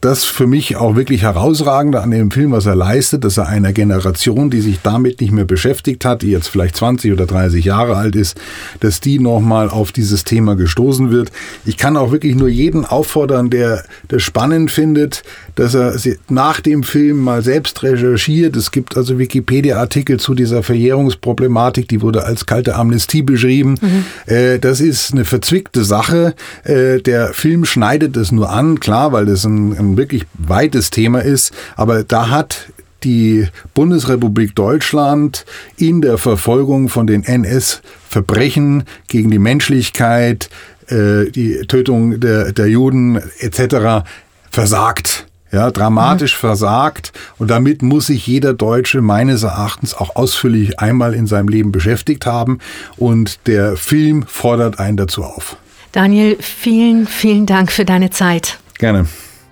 das 0.00 0.24
für 0.24 0.46
mich 0.46 0.76
auch 0.76 0.96
wirklich 0.96 1.22
herausragende 1.22 2.00
an 2.00 2.10
dem 2.10 2.30
Film, 2.30 2.52
was 2.52 2.66
er 2.66 2.74
leistet, 2.74 3.24
dass 3.24 3.38
er 3.38 3.48
einer 3.48 3.72
Generation, 3.72 4.50
die 4.50 4.60
sich 4.60 4.80
damit 4.82 5.20
nicht 5.20 5.32
mehr 5.32 5.44
beschäftigt 5.44 6.04
hat, 6.04 6.22
die 6.22 6.30
jetzt 6.30 6.48
vielleicht 6.48 6.76
20 6.76 7.12
oder 7.12 7.26
30 7.26 7.64
Jahre 7.64 7.96
alt 7.96 8.16
ist, 8.16 8.40
dass 8.80 9.00
die 9.00 9.18
nochmal 9.18 9.70
auf 9.70 9.92
dieses 9.92 10.24
Thema 10.24 10.56
gestoßen 10.56 11.10
wird. 11.10 11.30
Ich 11.64 11.76
kann 11.76 11.96
auch 11.96 12.12
wirklich 12.12 12.34
nur 12.34 12.48
jeden 12.48 12.84
auffordern, 12.84 13.50
der 13.50 13.84
das 14.08 14.22
spannend 14.22 14.70
findet, 14.70 15.22
dass 15.54 15.74
er 15.74 15.94
nach 16.28 16.60
dem 16.60 16.82
Film 16.82 17.18
mal 17.18 17.42
selbst 17.42 17.82
recherchiert. 17.82 18.56
Es 18.56 18.70
gibt 18.70 18.96
also 18.96 19.18
Wikipedia-Artikel 19.18 20.18
zu 20.18 20.34
dieser 20.34 20.62
Verjährungsproblematik, 20.62 21.88
die 21.88 22.02
wurde 22.02 22.24
als 22.24 22.46
kalte 22.46 22.76
Amnestie 22.76 23.22
beschrieben. 23.22 23.76
Mhm. 23.80 24.04
Äh, 24.26 24.58
das 24.58 24.80
ist 24.80 25.12
eine 25.12 25.24
verzwickte 25.24 25.84
Sache. 25.84 26.34
Äh, 26.64 27.00
der 27.00 27.32
Film 27.32 27.64
schneidet 27.64 28.16
es 28.16 28.32
nur 28.32 28.50
an, 28.50 28.80
klar, 28.80 29.12
weil 29.12 29.26
das 29.26 29.44
ein 29.44 29.79
ein 29.80 29.96
wirklich 29.96 30.26
weites 30.34 30.90
Thema 30.90 31.20
ist, 31.20 31.52
aber 31.76 32.04
da 32.04 32.30
hat 32.30 32.68
die 33.02 33.48
Bundesrepublik 33.74 34.54
Deutschland 34.54 35.44
in 35.76 36.02
der 36.02 36.18
Verfolgung 36.18 36.88
von 36.88 37.06
den 37.06 37.24
NS-Verbrechen 37.24 38.84
gegen 39.08 39.30
die 39.30 39.38
Menschlichkeit, 39.38 40.50
äh, 40.88 41.30
die 41.30 41.62
Tötung 41.66 42.20
der, 42.20 42.52
der 42.52 42.66
Juden 42.66 43.20
etc. 43.38 44.06
versagt. 44.50 45.26
Ja, 45.52 45.72
dramatisch 45.72 46.34
mhm. 46.36 46.40
versagt. 46.40 47.12
Und 47.38 47.50
damit 47.50 47.82
muss 47.82 48.06
sich 48.06 48.26
jeder 48.26 48.54
Deutsche 48.54 49.00
meines 49.00 49.42
Erachtens 49.42 49.94
auch 49.94 50.14
ausführlich 50.14 50.78
einmal 50.78 51.12
in 51.12 51.26
seinem 51.26 51.48
Leben 51.48 51.72
beschäftigt 51.72 52.24
haben. 52.24 52.58
Und 52.96 53.46
der 53.48 53.76
Film 53.76 54.24
fordert 54.28 54.78
einen 54.78 54.96
dazu 54.96 55.24
auf. 55.24 55.56
Daniel, 55.90 56.36
vielen, 56.40 57.08
vielen 57.08 57.46
Dank 57.46 57.72
für 57.72 57.84
deine 57.84 58.10
Zeit. 58.10 58.60
Gerne. 58.78 59.06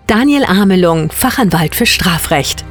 Daniel 0.08 0.44
Amelung, 0.44 1.12
Fachanwalt 1.12 1.76
für 1.76 1.84
Strafrecht. 1.84 2.64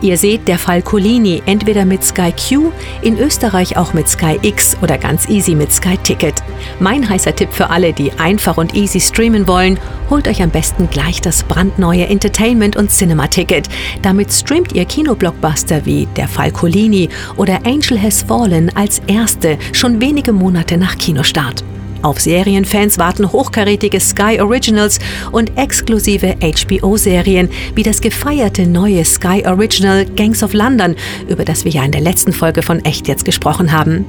Ihr 0.00 0.16
seht 0.16 0.48
der 0.48 0.58
Fall 0.58 0.80
Colini 0.80 1.42
entweder 1.44 1.84
mit 1.84 2.02
Sky 2.02 2.32
Q, 2.32 2.72
in 3.02 3.18
Österreich 3.18 3.76
auch 3.76 3.92
mit 3.92 4.08
Sky 4.08 4.38
X 4.40 4.78
oder 4.80 4.96
ganz 4.96 5.28
easy 5.28 5.54
mit 5.54 5.70
Sky 5.70 5.98
Ticket. 5.98 6.42
Mein 6.80 7.06
heißer 7.06 7.36
Tipp 7.36 7.52
für 7.52 7.68
alle, 7.68 7.92
die 7.92 8.10
einfach 8.12 8.56
und 8.56 8.74
easy 8.74 9.00
streamen 9.00 9.46
wollen, 9.46 9.78
holt 10.08 10.26
euch 10.26 10.42
am 10.42 10.48
besten 10.48 10.88
gleich 10.88 11.20
das 11.20 11.42
brandneue 11.42 12.06
Entertainment 12.06 12.74
und 12.76 12.90
Cinema 12.90 13.26
Ticket. 13.26 13.68
Damit 14.00 14.32
streamt 14.32 14.72
ihr 14.72 14.86
Kinoblockbuster 14.86 15.84
wie 15.84 16.08
Der 16.16 16.26
Fall 16.26 16.52
Colini 16.52 17.10
oder 17.36 17.66
Angel 17.66 18.00
Has 18.02 18.22
Fallen 18.22 18.74
als 18.74 19.02
erste 19.08 19.58
schon 19.74 20.00
wenige 20.00 20.32
Monate 20.32 20.78
nach 20.78 20.96
Kinostart. 20.96 21.64
Auf 22.02 22.20
Serienfans 22.20 22.98
warten 22.98 23.30
hochkarätige 23.30 24.00
Sky 24.00 24.40
Originals 24.40 24.98
und 25.30 25.56
exklusive 25.56 26.34
HBO-Serien 26.40 27.48
wie 27.76 27.84
das 27.84 28.00
gefeierte 28.00 28.66
neue 28.66 29.04
Sky 29.04 29.44
Original 29.46 30.04
Gangs 30.04 30.42
of 30.42 30.52
London, 30.52 30.96
über 31.28 31.44
das 31.44 31.64
wir 31.64 31.70
ja 31.70 31.84
in 31.84 31.92
der 31.92 32.00
letzten 32.00 32.32
Folge 32.32 32.62
von 32.62 32.84
Echt 32.84 33.06
jetzt 33.06 33.24
gesprochen 33.24 33.70
haben. 33.70 34.04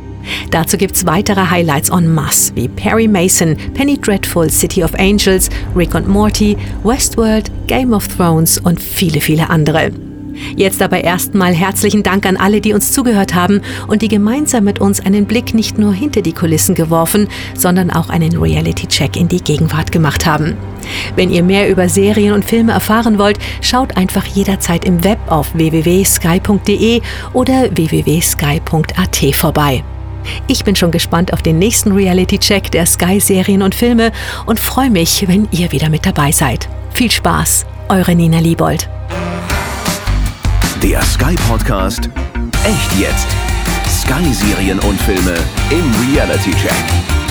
Dazu 0.49 0.77
gibt's 0.77 1.06
weitere 1.06 1.49
Highlights 1.49 1.89
en 1.89 2.12
masse 2.12 2.56
wie 2.56 2.67
Perry 2.67 3.08
Mason, 3.08 3.56
Penny 3.73 3.97
Dreadful, 3.99 4.49
City 4.49 4.84
of 4.84 4.93
Angels, 4.95 5.49
Rick 5.75 5.93
und 5.93 6.08
Morty, 6.08 6.58
Westworld, 6.84 7.51
Game 7.67 7.93
of 7.93 8.08
Thrones 8.08 8.58
und 8.58 8.82
viele, 8.82 9.21
viele 9.21 9.49
andere. 9.49 9.91
Jetzt 10.56 10.82
aber 10.82 11.04
erstmal 11.04 11.54
herzlichen 11.54 12.04
Dank 12.04 12.26
an 12.26 12.38
alle, 12.38 12.62
die 12.62 12.74
uns 12.74 12.91
zugehört 12.91 13.34
haben 13.34 13.62
und 13.88 14.02
die 14.02 14.08
gemeinsam 14.08 14.63
mit 14.63 14.80
uns 14.80 15.00
einen 15.06 15.26
Blick 15.26 15.54
nicht 15.54 15.78
nur 15.78 15.93
hinter 15.93 16.22
die 16.22 16.34
Kulissen 16.34 16.76
geworfen, 16.76 17.28
sondern 17.56 17.89
auch 17.91 18.10
einen 18.10 18.38
Reality-Check 18.38 19.15
in 19.15 19.28
die 19.28 19.41
Gegenwart 19.43 19.91
gemacht 19.91 20.26
haben. 20.26 20.58
Wenn 21.15 21.32
ihr 21.32 21.43
mehr 21.43 21.69
über 21.69 21.89
Serien 21.89 22.34
und 22.34 22.46
Filme 22.46 22.74
erfahren 22.74 23.17
wollt, 23.17 23.39
schaut 23.62 23.98
einfach 23.98 24.26
jederzeit 24.26 24.86
im 24.86 25.04
Web 25.04 25.19
auf 25.28 25.54
www.sky.de 25.56 27.02
oder 27.34 27.69
www.sky.at 27.76 29.36
vorbei. 29.36 29.84
Ich 30.48 30.63
bin 30.63 30.76
schon 30.76 30.91
gespannt 30.91 31.34
auf 31.34 31.41
den 31.41 31.60
nächsten 31.60 31.91
Reality-Check 31.91 32.72
der 32.72 32.86
Sky-Serien 32.86 33.62
und 33.62 33.76
Filme 33.76 34.12
und 34.46 34.60
freue 34.60 34.89
mich, 34.89 35.28
wenn 35.28 35.48
ihr 35.52 35.72
wieder 35.72 35.89
mit 35.89 36.06
dabei 36.06 36.32
seid. 36.32 36.69
Viel 36.93 37.12
Spaß, 37.12 37.65
eure 37.89 38.15
Nina 38.15 38.39
Liebold. 38.39 38.89
Der 40.84 41.02
Sky 41.02 41.36
Podcast 41.48 42.10
Echt 42.65 43.00
jetzt. 43.00 43.28
Sky 43.89 44.34
Serien 44.34 44.80
und 44.80 45.00
Filme 45.00 45.34
im 45.69 45.91
Reality 46.12 46.52
Check. 46.52 47.23